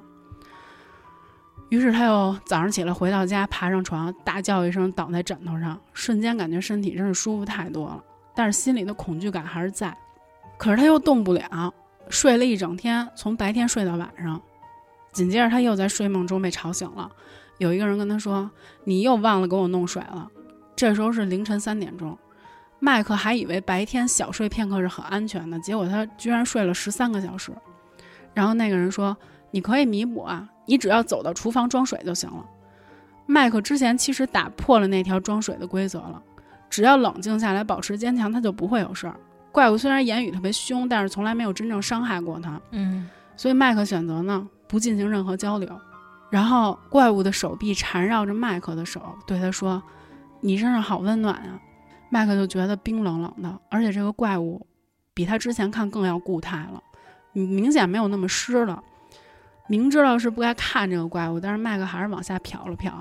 [1.74, 8.04] 于是他又早上起来回到家，爬上床，大叫一声，倒在枕头上，瞬间感觉身体真是舒服太多了。
[8.36, 9.92] 但是心里的恐惧感还是在，
[10.56, 11.74] 可是他又动不了，
[12.10, 14.40] 睡了一整天，从白天睡到晚上。
[15.14, 17.10] 紧接着他又在睡梦中被吵醒了，
[17.58, 18.48] 有一个人跟他说
[18.86, 20.30] ：“你又忘了给我弄水了。”
[20.78, 22.16] 这时候是凌晨三点钟，
[22.78, 27.52] 麦克还以为白天小睡片刻是很安全的，结果他居然睡了十三个小时。
[28.36, 29.18] 然后那个人说
[29.54, 32.46] ：“你可以弥补啊。”你只要走到厨房装水就行了。
[33.26, 36.22] 麦克之前其实打破了那条装水的规则了，
[36.70, 39.16] 只要冷静下来，保持坚强，他就不会有事儿。
[39.52, 42.60] 怪物虽然言语特别凶，但是从来没有真正伤害过他。
[42.72, 45.70] 嗯，所以麦克选择呢不进行任何交流。
[46.30, 49.84] 然后怪物的手臂缠绕着麦克的手，对他说
[50.40, 51.60] ：“你身上好温暖啊。”
[52.10, 54.66] 麦克就觉得冰冷冷的，而且这个怪物
[55.14, 56.82] 比他之前看更要固态了，
[57.34, 58.82] 明显没有那么湿了。
[59.68, 62.92] 明知道是不该看这个怪物，但是麦克还是往下瞟了瞟。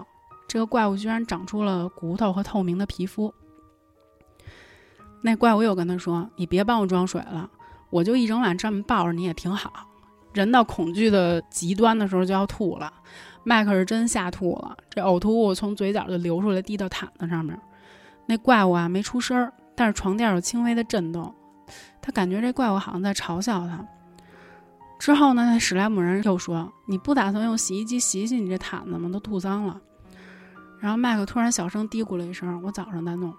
[0.48, 3.32] 这个怪物居然长出了骨头和透明的皮肤。
[5.22, 7.48] 那怪物又跟他说：“你别帮我装水了，
[7.90, 9.88] 我就一整晚这么抱着你也挺好。”
[10.34, 12.92] 人到恐惧的极端的时候就要吐了，
[13.44, 17.58] 麦克是真吓吐了，这呕吐物从嘴角就流出来，滴到毯子上面。
[18.26, 21.34] 那怪物啊没出声儿，但是床垫有轻微的震动，
[22.00, 23.84] 他感觉这怪物好像在嘲笑他。
[25.02, 25.44] 之后呢？
[25.44, 29.10] 那史莱姆人又说：“你不打算用洗衣机洗洗你这毯子吗？
[29.12, 29.80] 都吐脏了。”
[30.78, 33.34] 然后麦克突然小声嘀咕了一声：“我早上再弄。”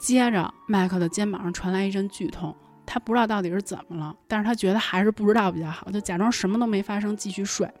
[0.00, 2.52] 接着，麦克的肩膀上传来一阵剧痛，
[2.84, 7.72] 他不知道到底是怎么了，但是他觉得还是不知道比较好，就假装什么都没发生，继续睡。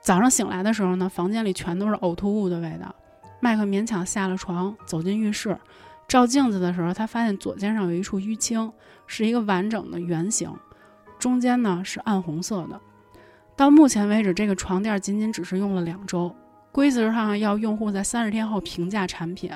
[0.00, 2.94] 早上醒来的时候呢，房间里全都是呕吐物的味道。
[3.38, 5.54] 麦克勉强下了床，走进浴室，
[6.08, 8.72] 照镜子的时候，他发现左肩上有一处淤青，
[9.06, 10.50] 是一个完整的圆形。
[11.26, 12.80] 中间呢是暗红色的。
[13.56, 16.32] 到目前为止，这个床垫仅仅只是用了两周，
[16.70, 19.50] 规则上要用户在三十天后评价产品，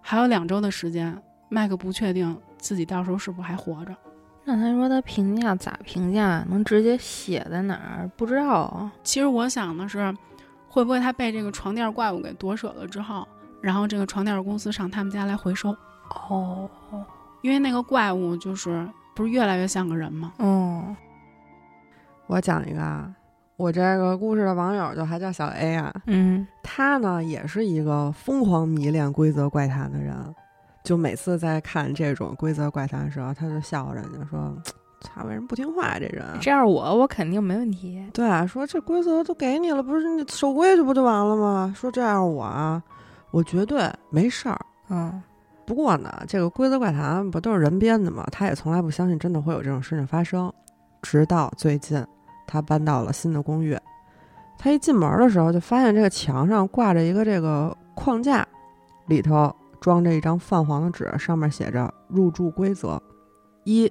[0.00, 1.14] 还有两周的时间。
[1.50, 3.94] 麦克不确定自己到时候是不是还活着。
[4.46, 6.42] 那他说他评价咋评价？
[6.48, 8.10] 能直接写在哪儿？
[8.16, 8.88] 不知道。
[9.04, 10.16] 其实我想的是，
[10.70, 13.28] 会不会他被这个床垫怪物给夺舍了之后，
[13.60, 15.76] 然后这个床垫公司上他们家来回收？
[16.30, 16.66] 哦，
[17.42, 20.32] 因为那个怪物就是不是越来越像个人吗？
[20.38, 20.96] 嗯。
[22.30, 23.12] 我讲一个啊，
[23.56, 30.14] 我这个故事的网友就还叫小 A 啊，嗯，他呢也是一个疯狂迷恋规则怪谈的人，
[30.84, 34.56] 就每次在看这种规则怪谈的时候，他就笑话人家说
[35.02, 35.98] ：“他为什么不听话？
[35.98, 41.74] 这人这样我我肯定没问题。”对啊，说这规则都给你了，不是你守规矩不就完了吗？
[41.76, 42.80] 说这样我啊，
[43.32, 44.56] 我绝对没事儿。
[44.88, 45.20] 嗯，
[45.66, 48.24] 不过呢，这个规则怪谈不都是人编的吗？
[48.30, 50.52] 他也从来不相信真的会有这种事情发生，
[51.02, 52.06] 直到最近。
[52.50, 53.78] 他搬到了新的公寓，
[54.58, 58.44] 他一进门的时候就发现这个墙上挂着一个这个框架，
[59.06, 63.00] 里头装着一张泛黄的纸，上面写着入住规则：
[63.62, 63.90] 一、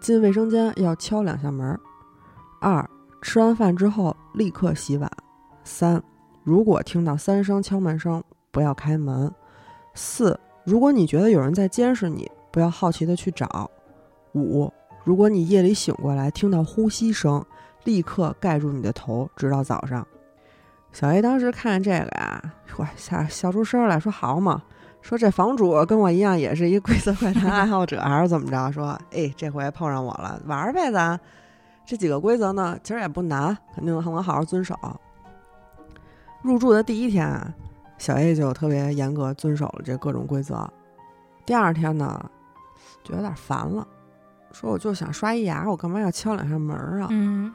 [0.00, 1.76] 进卫生间要敲两下门；
[2.60, 2.88] 二、
[3.20, 5.10] 吃完饭之后立刻洗碗；
[5.64, 6.00] 三、
[6.44, 9.28] 如果听到三声敲门声，不要开门；
[9.94, 13.68] 四、如果你觉得有人在监视你，不要好奇的去找；
[14.34, 17.44] 五、如果你夜里醒过来听到呼吸声。
[17.88, 20.06] 立刻盖住你的头，直到早上。
[20.92, 24.62] 小 A 当时看见这个呀，哇，笑笑出声来说：“好嘛，
[25.00, 28.70] 说这房主跟我一样，也是一规则怪谈爱好者，还是怎么着？
[28.70, 31.18] 说， 哎，这回碰上我了，玩呗，咱
[31.86, 34.76] 这几个规则呢，其实也不难，肯定能好好遵守。
[36.42, 37.26] 入住的第一天，
[37.96, 40.70] 小 A 就特别严格遵守了这各种规则。
[41.46, 42.22] 第二天呢，
[43.02, 43.88] 就有点烦了，
[44.52, 47.08] 说我就想刷一牙，我干嘛要敲两下门啊？
[47.10, 47.54] 嗯。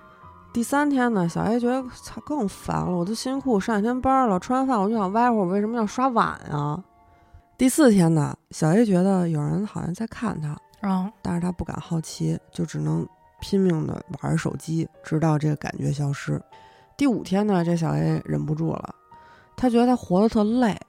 [0.53, 6.81] 第三天呢，小 A 觉得操更烦了，我都辛苦上一天班了，吃完饭我就想歪会儿，为什么要刷碗啊？
[7.57, 13.03] 第四天呢，小 A 觉得有人好像在看他，嗯，但是他不敢好奇，就只能
[13.41, 16.39] 拼命的玩手机，直到这个感觉消失。
[16.95, 18.93] 第五天呢，这小 A 忍不住了，
[19.57, 20.79] 他觉得他活得特累，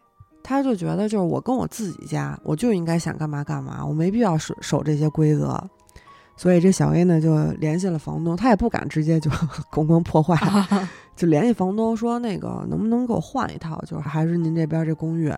[0.43, 5.59] 他就觉得就是我跟我自己家，我就应该想干嘛干嘛，我没必要守守这些规则。
[6.37, 9.31] 所以这小 A 呢就联系了房东，他也不敢直接就
[9.71, 10.37] 公公破坏，
[11.15, 15.33] 就联系房东说那个能不能给我换一套，就是还是您这边这公寓。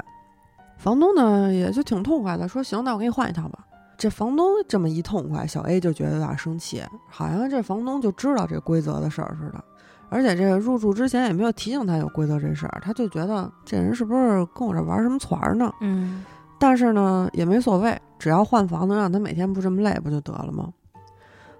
[0.79, 3.59] 房东呢也就挺痛快的，说行，那我给你换一套吧。
[3.99, 9.65] 这房东这么一痛快，小 A 就觉得有点生气，好像这房东就知道这规则的事儿似的，
[10.11, 15.73] 而且这个入住之前也没有提醒他有规则这事儿，他就觉得这人是不是跟我这玩什么团儿呢？
[15.81, 16.25] 嗯，
[16.59, 20.69] 但是呢也没所谓，只要换房能让他每天不这么累，不就得了吗？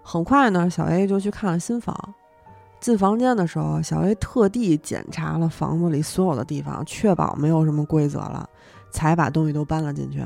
[0.09, 1.93] 很快呢，小 A 就去看了新房。
[2.79, 8.49] 进房间的时候，小 A 特地检查了房子里所有的地方，确保没有什么规则了，
[8.93, 10.25] 才把东西都搬了进去。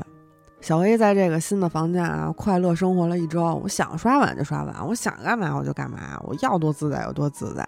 [0.59, 3.59] 小 A 在这个新的房间啊，快乐生活了一周。
[3.63, 7.67] 我想刷碗就刷碗，我想干嘛我就干嘛，我要多自在有多自在。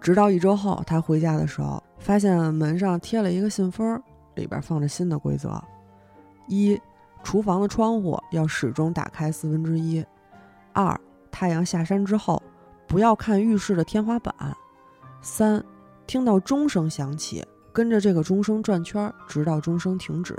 [0.00, 4.02] 直到一周后，他回家的时候，发现门上贴了一个信封，
[4.34, 5.62] 里边放着新的规则：
[6.48, 6.80] 一、
[7.22, 10.02] 厨房的窗户要始终打开四分之一；
[10.72, 10.98] 二、
[11.30, 12.42] 太阳下山之后，
[12.86, 14.32] 不要看浴室的天花板；
[15.20, 15.64] 三、
[16.06, 20.34] 听到钟声响起，跟着这个钟声转圈，直到钟声停止；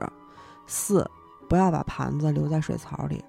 [0.67, 1.09] 四。
[1.49, 3.21] 不要把盘子留在水槽里。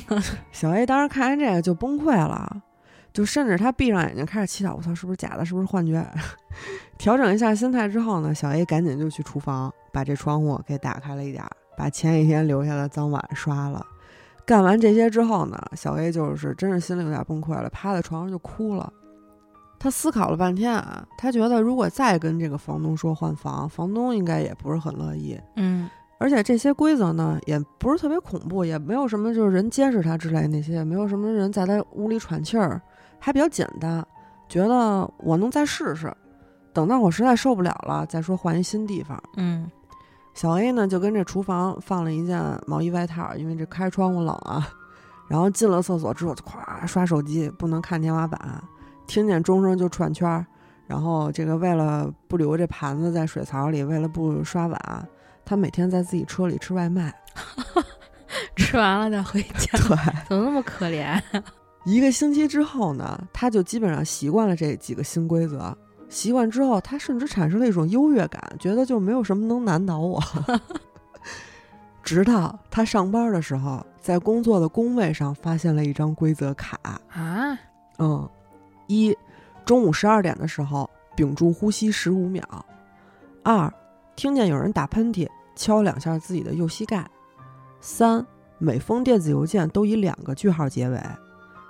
[0.50, 2.62] 小 A 当时看完这个就崩溃了，
[3.12, 5.44] 就甚至他闭上眼睛开始祈祷：“我操，是不是假的？
[5.44, 6.02] 是不是幻觉？”
[6.96, 11.44] 调整一下心态之后呢，小 A 赶紧就去厨房把这窗户给打开了一点，
[11.76, 13.84] 把前一天留下的脏碗刷了。
[14.46, 18.92] 干完这些之后呢，小 A 就是真是心里有点崩溃了，趴在床上就哭了。
[19.78, 25.38] 他思考了半天啊，他觉得如果再跟这个房东说换房，房东应该也不是很乐意。
[25.56, 25.90] 嗯。
[26.18, 32.80] 而且这些规则呢，也不是特别恐怖，也没有什么就是人监视他之类那些，也没有什么人在他屋里喘气儿，
[33.18, 34.02] 还比较简单。
[34.48, 36.10] 觉得我能再试试，
[36.72, 39.22] 等到我实在受不了了再说换一新地方。
[39.36, 39.70] 嗯，
[40.36, 44.68] 小 A 呢就跟这厨房放了一件毛衣外套，因为这开窗户冷啊。
[45.26, 48.62] 然后进了厕所之后就咵刷手机，不能看天花板，
[49.06, 50.46] 听见钟声就转圈儿。
[50.86, 55.08] 然后这个为了不留这盘子在水槽里，为了不刷碗。
[55.44, 57.12] 他每天在自己车里吃外卖，
[58.56, 59.78] 吃完了再回家。
[59.88, 59.96] 对，
[60.28, 61.18] 怎么那么可怜？
[61.86, 65.76] 一个星期之后呢，他就基本上习惯了这几个新规则。
[66.08, 70.22] 习惯之后，他甚至产生了一种优越感，觉得就没有什么能难倒我。
[72.02, 76.78] 直到他上班的时候，在工作的工位上发现了一张规则卡
[77.08, 77.58] 啊，
[77.98, 78.28] 嗯，
[78.86, 79.16] 一，
[79.64, 82.44] 中午十二点的时候屏住呼吸十五秒，
[83.42, 83.72] 二。
[84.14, 87.06] 听见有人打喷嚏，敲两下自己的右膝盖。
[87.82, 88.26] 三，
[88.56, 90.98] 每封电子邮件都以两个句号结尾。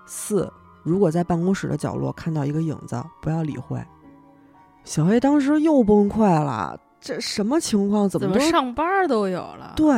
[0.07, 0.49] 四，
[0.85, 3.85] 如果在办公室的角落看到一个影子，不要理会。
[4.87, 8.09] 小黑当时又崩溃了，这什么情况？
[8.09, 9.75] 怎么上班都有了？
[9.77, 9.93] 对，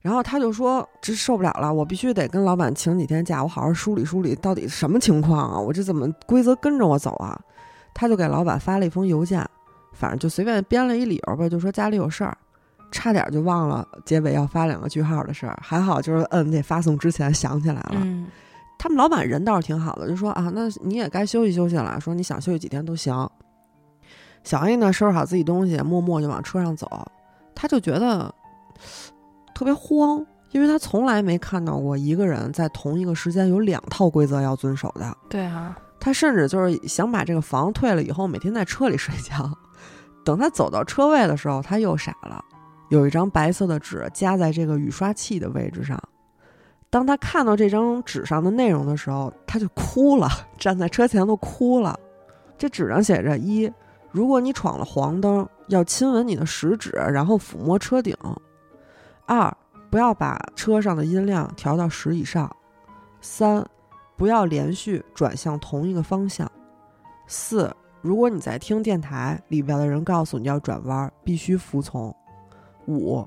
[0.00, 5.58] 然后他就说：“这受不了了，我必须得跟老板请几天假，我好好梳理梳理，到底什么情况啊？
[5.58, 7.38] 我这怎么规则跟着我走啊？”
[7.92, 9.44] 他就给老板发了一封邮件。
[9.92, 12.36] 反正就随便编了一理由吧，就说家里有事儿，
[12.90, 15.58] 差点就忘了结尾要发两个句号的事儿。
[15.62, 18.06] 还好就是摁那发送之前想起来了。
[18.78, 23.14] 他们老板人倒是挺好的，就说啊，那你也该休息休息了，说你想休息几天都行。
[24.44, 26.88] 小 A 呢收拾好自己东西，默默就往车上走。
[27.54, 28.34] 他就觉得
[29.54, 35.16] 特别慌，因为他从来没看到过一个人在同一个时间有两套规则要遵守的。
[35.28, 39.50] 对啊，他甚至就是想把这个房退了以后，每天在车里睡觉。
[40.24, 42.44] 等他走到车位的时候，他又傻了。
[42.90, 46.00] 有一张白色的纸夹在这个雨刷器的位置上。
[46.90, 50.28] 当他看到这张纸上的内容的时候，他就哭了，
[50.58, 51.98] 站在车前都哭了。
[52.58, 53.72] 这纸上写着：一，
[54.12, 58.14] 如果你闯了黄灯，要亲吻你的食指，然后抚摸车顶；
[59.26, 59.56] 二，
[59.90, 62.46] 不要把车上的音量调到十以上；
[63.20, 63.66] 三，
[64.16, 66.46] 不要连续转向同一个方向；
[67.26, 67.74] 四。
[68.02, 72.14] 如果你在听电台，里边的人告诉你要转弯，必须服从。
[72.86, 73.24] 五，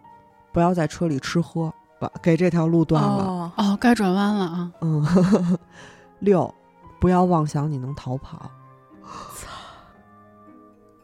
[0.52, 1.74] 不要在车里吃喝，
[2.22, 3.54] 给这条路断了。
[3.56, 4.72] 哦，该转弯了啊。
[4.82, 5.58] 嗯。
[6.20, 6.54] 六，
[7.00, 8.52] 不要妄想你能逃跑。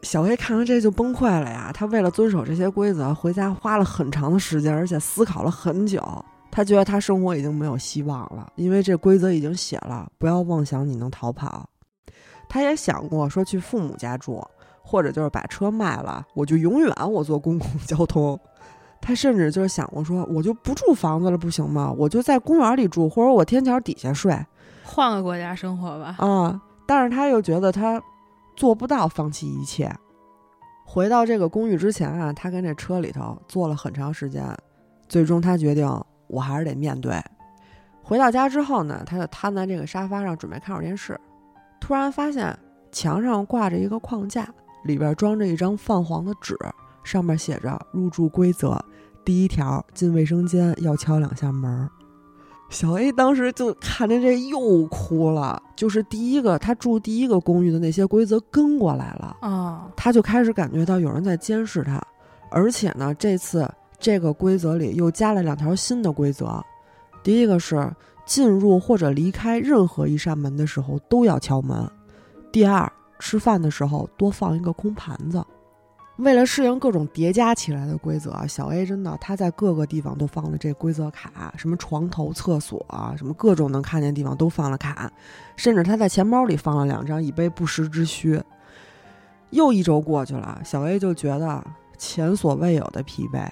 [0.02, 0.06] 操！
[0.06, 1.70] 小黑看完这就崩溃了呀！
[1.72, 6.02] 他为了遵守这些规则，回家花了很长的时间，而且思考了很久。
[6.50, 11.66] 他觉得他生活已经没有希望了，因为这规则已经写了，不要妄想你能逃跑。
[12.48, 14.44] 他也想过说去父母家住，
[14.82, 18.38] 或者就是把车卖了，我就永远我坐公共交通。
[19.00, 21.90] 他甚至就是想过说，我就不住房子了，不行吗？
[21.96, 24.38] 我就在公园里住，或者我天桥底下睡，
[24.84, 26.16] 换个国家生活吧。
[26.18, 26.60] 啊！
[26.86, 28.00] 但是他又觉得他
[28.56, 29.94] 做不到放弃一切。
[30.84, 34.46] 回到这个公寓之前啊，他跟这车里头坐了很长时间，
[35.08, 35.88] 最终他决定
[36.26, 37.22] 我还是得面对。
[38.02, 41.18] 回到家之后呢，他就瘫在这个沙发上准备看会儿电视。
[41.80, 42.56] 突然发现
[42.90, 44.46] 墙上挂着一个框架，
[44.84, 46.56] 里边装着一张泛黄的纸，
[47.04, 48.78] 上面写着入住规则：
[49.24, 51.88] 第一条，进卫生间要敲两下门。
[52.72, 62.02] 小 A 当时就看着这又哭了，就是第一个他住第一个公寓的那些规则跟过来了啊，他就开始感觉到有人在监视他，
[62.50, 63.70] 而且呢，这次
[64.00, 66.64] 这个规则里又加了两条新的规则，
[67.22, 67.88] 第一个是
[68.24, 71.86] 进入或者离开任何一扇门的时候都要敲门。
[72.50, 75.44] 第二，吃饭的时候多放一个空盘子。
[76.16, 82.84] 为了适应各种叠加起来的规则，小 A 真的他在各个地方都放了这规则卡，什么床头、厕所，
[83.16, 85.10] 什么各种能看见地方都放了卡，
[85.56, 88.40] 甚至他在钱包里放了两张，以备不时之需。
[89.50, 91.64] 又一周过去了，小 A 就觉得
[91.96, 93.48] 前所未有的疲惫，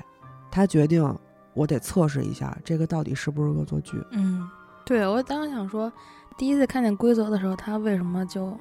[0.50, 1.18] 他决定
[1.54, 4.00] 我得测试一下这个到底是不是恶作剧。
[4.12, 4.46] 嗯，
[4.84, 5.90] 对我当时想说，
[6.36, 8.54] 第一次看见规则的时候，他为什么就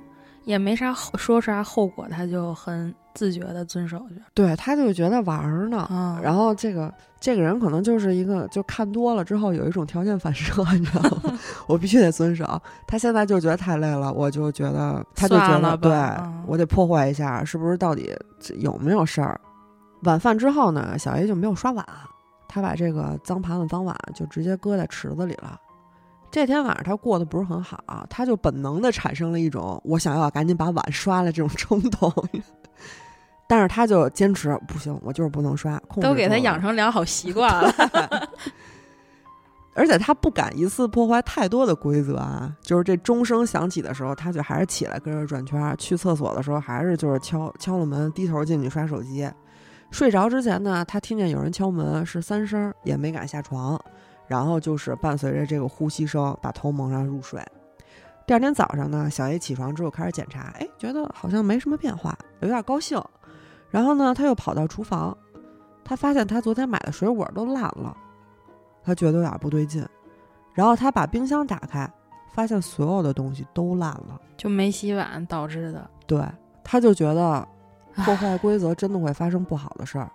[0.45, 2.95] 也没啥后说啥后果，他就很。
[3.19, 11.37] 自觉的遵守去，对他就觉得玩儿呢，然后这个这个人可能就是一个就看多了之后有一种条件反射， 你知道吗？
[11.67, 12.45] 我必须得遵守。
[12.87, 15.91] 他现在就觉得太累了，我就觉得他就觉得对
[16.47, 18.15] 我得破坏一下，是不是到底
[18.59, 19.37] 有没有事儿？
[20.03, 21.85] 晚饭之后呢，小 A 就没有刷碗，
[22.47, 25.59] 他把这个脏盘子脏碗就直接搁在池子里了。
[26.31, 32.13] 这天晚上他过得不是很好，他就本能的产生了一种我想要赶紧把碗刷了这种冲动。
[33.51, 35.81] 但是他就坚持不行，我就是不能刷。
[35.99, 37.73] 都给他养成良好习惯了，
[39.73, 42.55] 而且他不敢一次破坏太多的规则啊。
[42.61, 45.75] 就是这钟声响起的时候，他就还是起来跟着转圈。
[45.79, 49.27] 去厕所的时候，还是就是敲敲了门，低头进去刷手机。
[49.89, 53.81] 睡着之前呢，他听见有人敲门，是三声，也没敢下床。
[54.27, 57.43] 然后就是伴随着这个呼吸声，把头蒙上入睡。
[58.27, 63.01] 第二天早上呢，小 A 起床之后开始检查，哎，觉得好像没什么变化，有点高兴。
[63.69, 65.15] 然后呢，他又跑到厨房，
[65.83, 67.95] 他发现他昨天买的水果都烂了，
[68.83, 69.85] 他觉得有点不对劲。
[70.53, 71.89] 然后他把冰箱打开，
[72.33, 75.89] 发现所有的东西都烂了，就没洗碗导致的。
[76.05, 76.21] 对，
[76.63, 77.47] 他就觉得
[77.95, 80.11] 破坏规则真的会发生不好的事儿。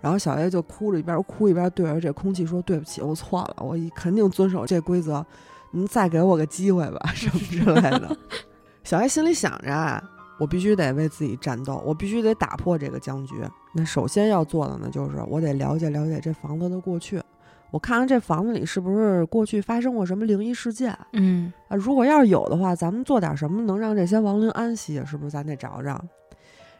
[0.00, 5.24] 然后小 A 就哭着一边哭一边对着这空气说：“对不起，我错了，我肯定遵守这规则，
[5.70, 8.16] 您再给我个机会吧，什么之类的。
[8.84, 10.04] ”小 A 心里想着。
[10.38, 13.34] 我必须得为自己战斗，我必须得打破这个僵局。
[13.72, 17.22] 那首先要做的呢，就是我得了解了解这房子的过去，
[17.70, 20.96] 我看看这房子里是不是过去发生过什么灵异事件。
[21.12, 25.02] 嗯啊，如果要是有的话，咱们做点什么能让这些亡灵安息？
[25.06, 26.02] 是不是咱得找找？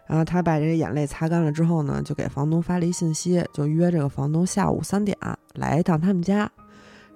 [0.06, 5.16] 然后他把这个眼泪擦干了之后呢，就给房东发了一信息，就约这个房东下午三点
[5.54, 6.48] 来一趟他们家。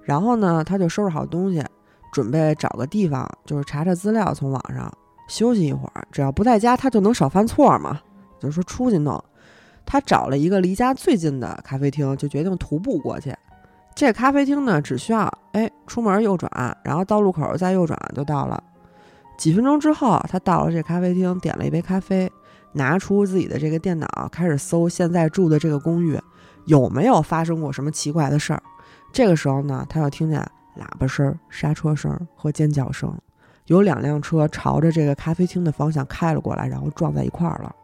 [0.03, 1.63] 然后呢，他就收拾好东西，
[2.11, 4.91] 准备找个地方，就是查查资料，从网上。
[5.31, 8.01] 休息一会儿，只要不在家，他就能少犯错嘛。
[8.37, 9.23] 就是说出去弄，
[9.85, 13.33] 他找了一个离家最近的咖啡厅，就决定徒步过去。
[13.95, 18.61] 这咖啡厅呢，只需要哎出门右转，然后到路口再右转就到了。
[19.37, 22.29] 几分钟之后，他到了这咖啡厅，点了一杯咖啡，
[22.73, 26.19] 拿出自己的这个电脑，开始搜现在住的这个公寓
[26.65, 28.61] 有没有发生过什么奇怪的事儿。
[29.13, 30.41] 这个时候呢，他又听见
[30.77, 33.17] 喇叭声、刹车声和尖叫声。
[33.65, 37.75] 有两辆车朝着这个咖啡厅的方向开了过来，然后撞在一块儿了。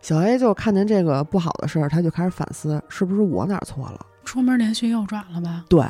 [0.00, 4.06] 小 A 就看见这个不好的事儿，他就开始反思，是不是我哪儿错了？
[4.24, 5.64] 出门连续右转了吧？
[5.68, 5.84] 对。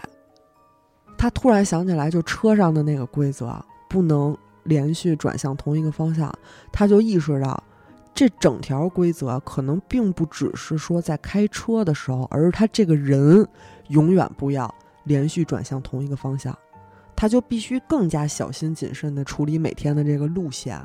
[1.18, 6.33] 他突然想起来，就车上的那个规则，不能连续转向同一个方向。
[6.72, 7.62] 他就意识到，
[8.14, 13.47] 这整条规则可能并不只是说在开车的时候，而是他这个人
[13.89, 14.74] 永远不要
[15.05, 16.57] 连续转向同一个方向。
[17.21, 20.81] 他就必须更加小心谨慎地处理每天的这个路线。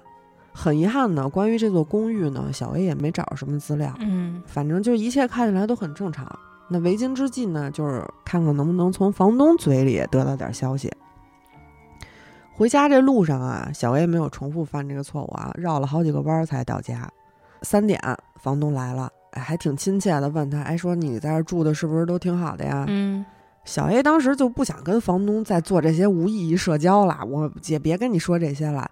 [0.51, 3.95] 很遗憾呢，关于这座公寓呢，小 A 也没找着什么资料。
[4.01, 6.27] 嗯，反正就一切看起来都很正常。
[6.67, 10.91] 那为今之计呢，就是看看能不能从房东嘴里得到点消息。
[12.51, 17.09] 回家这路上啊，小 A 没有重复犯这个错误啊，绕了好几个弯才到家。
[17.61, 17.97] 三点，
[18.41, 22.83] 房东来了，哎，还挺亲切的，问他，哎，说你在这住的是不是都挺好的呀？
[22.89, 23.25] 嗯。
[23.65, 28.89] 小 A 当时就不想跟房东再做这些无意义社交了，我也别跟你说这些了。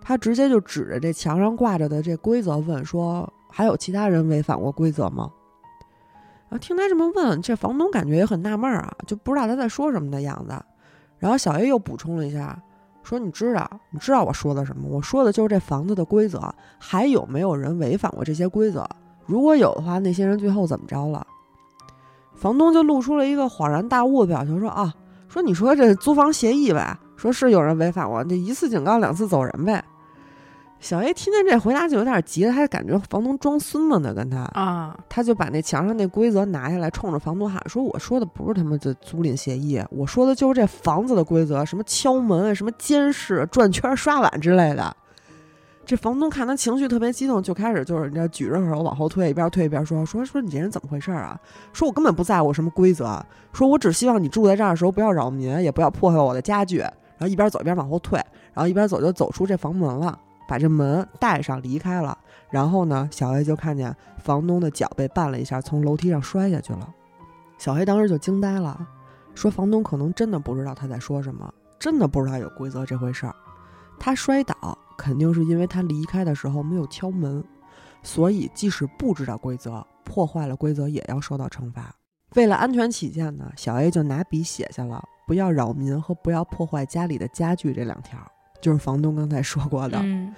[0.00, 5.30] 他直接就指着这墙上挂着的这规则问说：“还有其他人违反过规则吗？”
[6.50, 10.54] 啊听他这么问，这房东感觉也很纳闷啊，就不知道他在说什么的样子。
[11.18, 12.62] 然后小 A 又补充了一下，
[13.02, 14.88] 说：“你知道，你知道我说的什么？
[14.88, 18.88] 我说的就是这房子的规则，还有没有人违反过这些规则？
[19.26, 21.26] 如果有的话，那些人最后怎么着了？”
[22.34, 24.92] 房东就露出了一个恍然大悟的表情，说：“啊，
[25.28, 29.82] 说你说这租房协议呗，说是有人违反过，这一次警告，两次走人呗。”
[30.80, 44.94] 小 A 听见这回答就有点急了，他就感觉房东装孙子呢，跟他啊，他就把那墙上那规则拿下来，冲着房东喊说：“我说的不是他妈的租赁协议，我说的就是这房子的规则，什么敲门、什么监视、转圈、刷碗之类的。”
[45.86, 51.38] 这房东看他情绪特别激动，就开始就是你这举着手往后退，一边退一边说说说你这人怎么回事啊？
[51.72, 53.22] 说我根本不在乎什么规则，
[53.52, 56.78] 说我只希望你住在这儿的时候不要扰民，也不要破坏我的家具。
[56.78, 58.18] 然后一边走一边往后退，
[58.52, 60.18] 然后一边走就走出这房门了，
[60.48, 62.18] 把这门带上离开了。
[62.50, 66.88] 然后呢，小 A 就看见房东的脚被绊了一下，从楼梯上摔下去了。
[67.56, 68.84] 小黑当时就惊呆了，
[69.34, 73.34] 说房东可能真的不知道他在说什么，真的不知道有规则这回事儿。
[73.98, 77.42] 他摔倒肯定是因为他离开的时候没有敲门，
[78.02, 81.94] 所以即使不知道规则，破坏了规则也要受到惩罚。
[82.34, 88.18] 为了安全起见呢，小 A 就拿笔写下了“不要扰民”和“不要破坏家里的家具”这两条，
[88.60, 89.98] 就是房东刚才说过的。
[90.02, 90.34] 嗯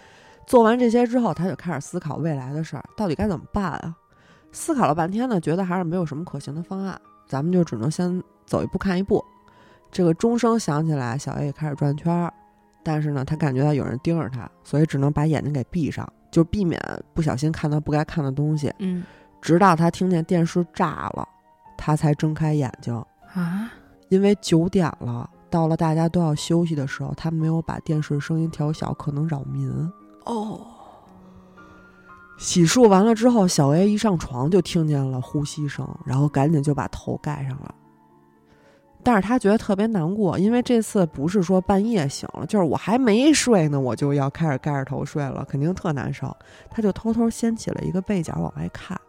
[0.46, 3.96] 做完这些之后，他就开始思考未来的事儿，到底该怎么办啊？
[4.52, 9.24] 思考了半天呢，觉得还是没有什么可行的方案，咱们就只能先走一步看一步。
[9.90, 12.32] 这个钟声响起来，小 A 也开始转圈儿，
[12.86, 16.80] 但是呢，他感觉到有人盯着他，所以只能把眼睛给闭上，就避免
[17.12, 18.72] 不小心看到不该看的东西。
[18.78, 19.02] 嗯
[19.42, 21.28] 直到他听见电视炸了，
[21.76, 22.94] 他才睁开眼睛。
[23.34, 23.72] 啊，
[24.08, 29.68] 因为九点了，到了大家都要休息的时候，他没有把电视声音调小，可能扰民。
[30.24, 30.60] 哦，
[32.38, 37.74] 洗漱完了之后，小 A 一上床就听见了呼吸声，然后赶紧就把头盖上了。
[39.06, 46.36] 但是他觉得特别难过，因为这次不是说半夜醒了，就是我还没睡呢，我就要开始盖着头睡了，肯定特难受。
[46.68, 49.00] 他就偷偷掀起了一个被角往外看，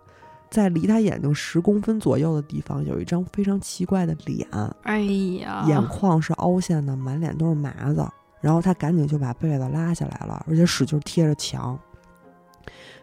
[0.51, 4.47] 在离他眼睛十公分左右的地方有一张非常奇怪的脸，
[4.83, 4.99] 哎
[5.41, 8.07] 呀，眼眶是凹陷的，满脸都是麻子。
[8.39, 11.75] 然后他赶紧就把被子拉下来了，而且使劲贴着墙。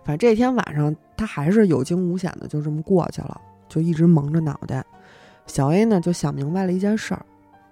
[0.04, 4.84] 反正这天晚上他还是有惊无险的，就这么过去了，就一直蒙着脑袋。
[5.46, 7.24] 小 A 呢就想明白了一件事儿：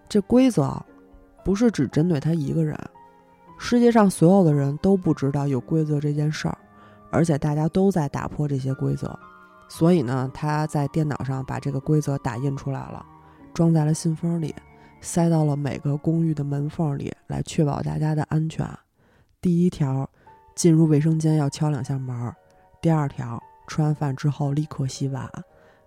[0.09, 0.81] 这规则
[1.45, 2.79] 不是只针对他一个人，
[3.59, 6.59] 世界上所有的人都不知道有规则这件事儿，
[7.11, 9.19] 而且大家都在打破这些规则。
[9.69, 13.05] 所以呢，他在电脑上把这个规则打印出来了，
[13.55, 14.55] 装在了信封里。
[15.05, 18.65] 塞到了每个公寓的门缝里，来确保大家的安全。
[19.41, 20.09] 第一条，
[20.55, 22.31] 进入卫生间要敲两下门；
[22.81, 25.27] 第二条，吃完饭之后立刻洗碗；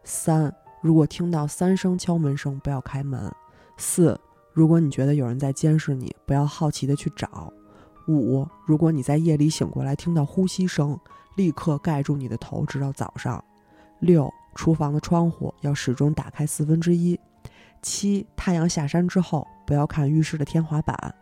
[0.03, 0.53] 三，
[0.85, 3.27] 如果听到三声敲门声，不要开门；
[3.75, 4.15] 四，
[4.53, 7.27] 如果你觉得有人在监视你，不要好奇的去找；
[8.07, 10.95] 五，如果你在夜里醒过来听到呼吸声，
[11.37, 13.43] 立刻盖住你的头，直到早上；
[13.97, 17.19] 六，厨房的窗户要始终打开四分之一。
[17.81, 21.15] 七，太阳下山之后，不要看浴室的天花板。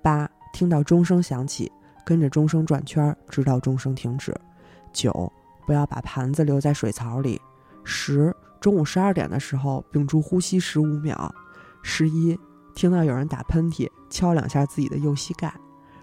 [0.00, 1.70] 八，听到钟声响起，
[2.06, 4.34] 跟着钟声转圈，直到钟声停止。
[4.94, 5.30] 九，
[5.66, 7.38] 不要把盘子留在水槽里。
[7.84, 11.34] 十，中午十二点的时候屏住呼吸十五秒。
[11.82, 12.38] 十一，
[12.74, 15.52] 听到有人打喷嚏，敲两下自己的右膝盖。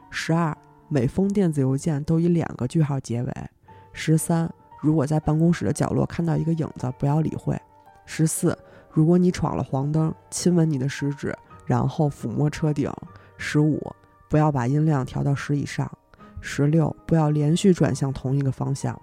[0.10, 0.58] 十二，
[0.90, 3.32] 每封电子邮件都以两个句号结尾。
[3.94, 4.52] 十三，
[4.82, 7.60] 如果在办公室的角落看到一个影子，不要理会。
[8.06, 8.58] 十四。
[8.90, 11.38] 如果你闯了黄灯，亲吻你的食指，
[11.68, 12.92] 然后抚摸车顶。
[13.38, 13.80] 十五，
[14.28, 15.88] 不要把音量调到十以上。
[16.42, 19.00] 十六，不要连续转向同一个方向。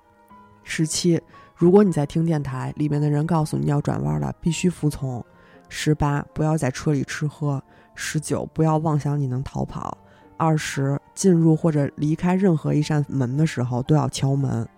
[0.64, 1.22] 十七，
[1.56, 5.24] 如果你在听电台，里面的人告诉你要转弯了，必须服从。
[5.68, 7.62] 十八，不要在车里吃喝。
[7.94, 9.96] 十九，不要妄想你能逃跑。
[10.36, 14.68] 二十，进入或者离开任何一扇门的时候都要敲门。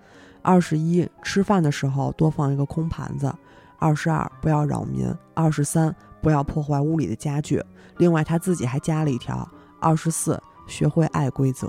[0.43, 3.35] 二十一，吃饭的时候多放一个空盘子。
[3.79, 7.63] 二十二，不要扰民；二十三，不要破坏屋里的家具。
[7.97, 9.49] 另外，他自己还加了一条：
[9.81, 11.69] 二十四，学会爱规则。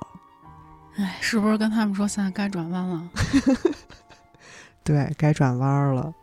[0.97, 3.09] 哎，是不是跟他们说现在该转弯了？
[4.87, 6.13] 对，该转弯了。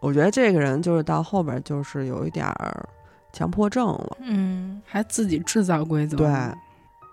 [0.00, 2.88] 我觉得这个人就是到后边就是有一点儿
[3.32, 4.16] 强迫症了。
[4.20, 6.16] 嗯，还自己制造规则。
[6.16, 6.26] 对，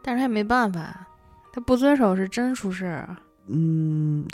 [0.02, 1.06] 但是他也没办法，
[1.52, 3.16] 他不遵守是真出事儿。
[3.48, 4.26] 嗯。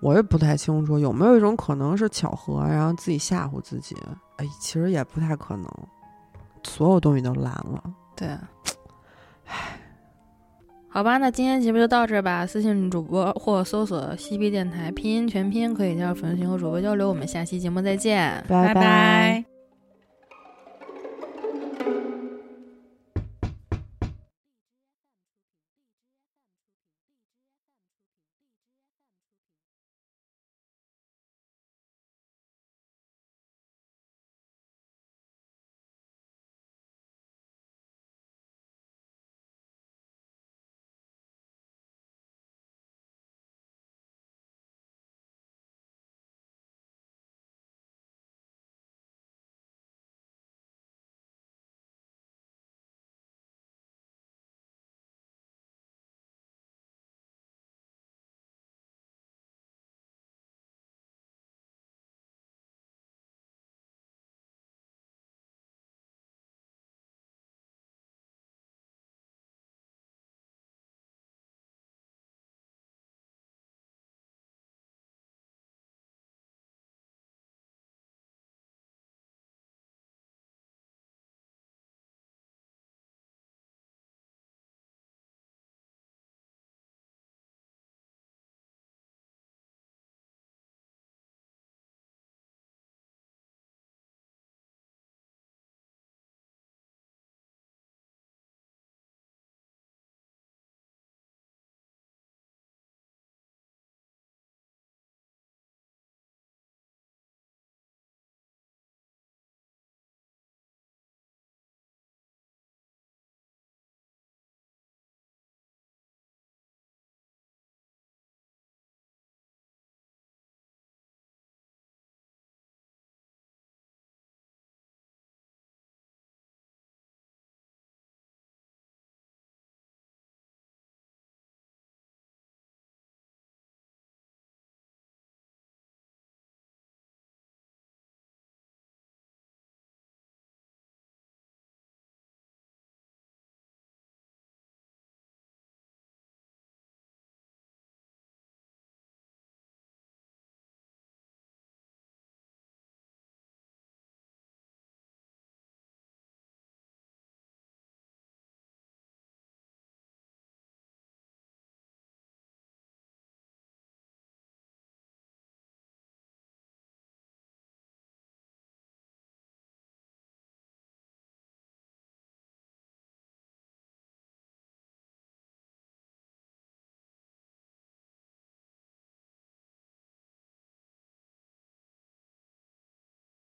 [0.00, 3.96] 我也不太清楚有没有一种可能是巧合，然后自己吓唬自己。
[4.36, 5.66] 哎，其实也不太可能，
[6.62, 7.82] 所有东西都烂了。
[8.14, 8.28] 对，
[9.46, 9.80] 唉，
[10.94, 12.46] 好吧，那今天节目就到这儿吧。
[12.46, 17.08] 私信主播或搜索“西 B 电台”拼音全拼，可以加入粉丝群和主播交流。
[17.08, 19.53] 我们下期节目再见，拜拜。